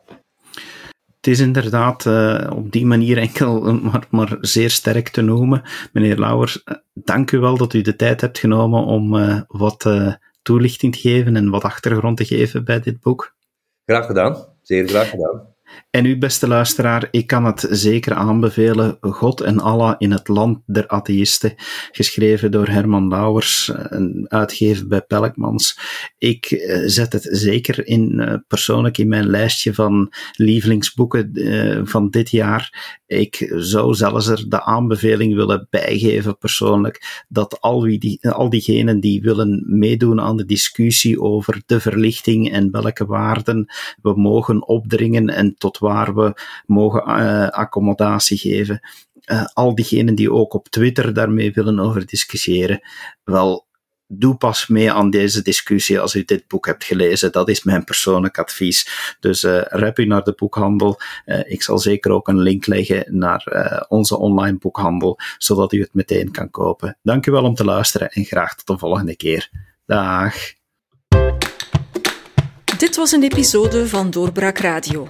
Het 1.15 1.33
is 1.33 1.39
inderdaad 1.39 2.05
uh, 2.05 2.51
op 2.55 2.71
die 2.71 2.85
manier 2.85 3.17
enkel 3.17 3.73
maar, 3.91 4.07
maar, 4.09 4.37
zeer 4.41 4.69
sterk 4.69 5.09
te 5.09 5.21
noemen. 5.21 5.61
Meneer 5.93 6.19
Lauwers, 6.19 6.63
eh, 6.63 6.75
dank 6.93 7.31
u 7.31 7.39
wel 7.39 7.57
dat 7.57 7.73
u 7.73 7.81
de 7.81 7.95
tijd 7.95 8.21
hebt 8.21 8.37
genomen 8.37 8.83
om 8.83 9.15
uh, 9.15 9.41
wat 9.47 9.85
uh, 9.85 10.13
toelichting 10.41 10.93
te 10.93 10.99
geven 10.99 11.35
en 11.35 11.49
wat 11.49 11.63
achtergrond 11.63 12.17
te 12.17 12.25
geven 12.25 12.65
bij 12.65 12.79
dit 12.79 12.99
boek. 12.99 13.35
Graag 13.85 14.05
gedaan, 14.05 14.45
zeer 14.61 14.87
graag 14.87 15.09
gedaan. 15.09 15.54
En 15.89 16.05
u, 16.05 16.17
beste 16.17 16.47
luisteraar, 16.47 17.07
ik 17.11 17.27
kan 17.27 17.45
het 17.45 17.67
zeker 17.69 18.13
aanbevelen. 18.13 18.97
God 19.01 19.41
en 19.41 19.59
Allah 19.59 19.95
in 19.97 20.11
het 20.11 20.27
land 20.27 20.59
der 20.65 20.87
atheïsten, 20.87 21.53
geschreven 21.91 22.51
door 22.51 22.67
Herman 22.67 23.07
Lauwers, 23.07 23.71
een 23.73 24.25
uitgever 24.27 24.87
bij 24.87 25.01
Pelkmans. 25.01 25.79
Ik 26.17 26.45
eh, 26.45 26.81
zet 26.85 27.13
het 27.13 27.27
zeker 27.31 27.87
in, 27.87 28.19
eh, 28.19 28.33
persoonlijk 28.47 28.97
in 28.97 29.07
mijn 29.07 29.27
lijstje 29.27 29.73
van 29.73 30.13
lievelingsboeken 30.31 31.33
eh, 31.33 31.81
van 31.83 32.09
dit 32.09 32.29
jaar. 32.29 32.93
Ik 33.07 33.53
zou 33.55 33.93
zelfs 33.93 34.27
er 34.27 34.45
de 34.49 34.63
aanbeveling 34.63 35.35
willen 35.35 35.67
bijgeven, 35.69 36.37
persoonlijk, 36.37 37.25
dat 37.27 37.61
al, 37.61 37.83
wie 37.83 37.99
die, 37.99 38.29
al 38.29 38.49
diegenen 38.49 38.99
die 38.99 39.21
willen 39.21 39.63
meedoen 39.67 40.21
aan 40.21 40.37
de 40.37 40.45
discussie 40.45 41.21
over 41.21 41.61
de 41.65 41.79
verlichting 41.79 42.51
en 42.51 42.71
welke 42.71 43.05
waarden 43.05 43.65
we 44.01 44.13
mogen 44.15 44.67
opdringen 44.67 45.29
en 45.29 45.55
tot 45.65 45.77
waar 45.77 46.15
we 46.15 46.33
mogen 46.65 47.03
uh, 47.07 47.47
accommodatie 47.47 48.37
geven. 48.37 48.79
Uh, 49.25 49.45
al 49.53 49.75
diegenen 49.75 50.15
die 50.15 50.31
ook 50.31 50.53
op 50.53 50.69
Twitter 50.69 51.13
daarmee 51.13 51.51
willen 51.51 51.79
over 51.79 52.05
discussiëren, 52.05 52.81
wel, 53.23 53.67
doe 54.07 54.35
pas 54.35 54.67
mee 54.67 54.91
aan 54.91 55.09
deze 55.09 55.41
discussie 55.41 55.99
als 55.99 56.15
u 56.15 56.23
dit 56.23 56.47
boek 56.47 56.65
hebt 56.65 56.83
gelezen. 56.83 57.31
Dat 57.31 57.49
is 57.49 57.63
mijn 57.63 57.83
persoonlijk 57.83 58.39
advies. 58.39 59.15
Dus 59.19 59.43
uh, 59.43 59.61
rep 59.61 59.99
u 59.99 60.05
naar 60.05 60.23
de 60.23 60.33
boekhandel. 60.35 60.99
Ik 61.47 61.63
zal 61.63 61.79
zeker 61.79 62.11
ook 62.11 62.27
een 62.27 62.41
link 62.41 62.65
leggen 62.65 63.17
naar 63.17 63.85
onze 63.87 64.17
online 64.17 64.57
boekhandel, 64.57 65.19
zodat 65.37 65.73
u 65.73 65.81
het 65.81 65.93
meteen 65.93 66.31
kan 66.31 66.49
kopen. 66.49 66.97
Dank 67.03 67.25
u 67.25 67.31
wel 67.31 67.43
om 67.43 67.55
te 67.55 67.65
luisteren 67.65 68.09
en 68.09 68.25
graag 68.25 68.55
tot 68.55 68.67
de 68.67 68.77
volgende 68.77 69.15
keer. 69.15 69.49
Dag. 69.85 70.35
Dit 72.77 72.95
was 72.95 73.11
een 73.11 73.23
episode 73.23 73.87
van 73.87 74.09
Doorbraak 74.09 74.57
Radio 74.57 75.09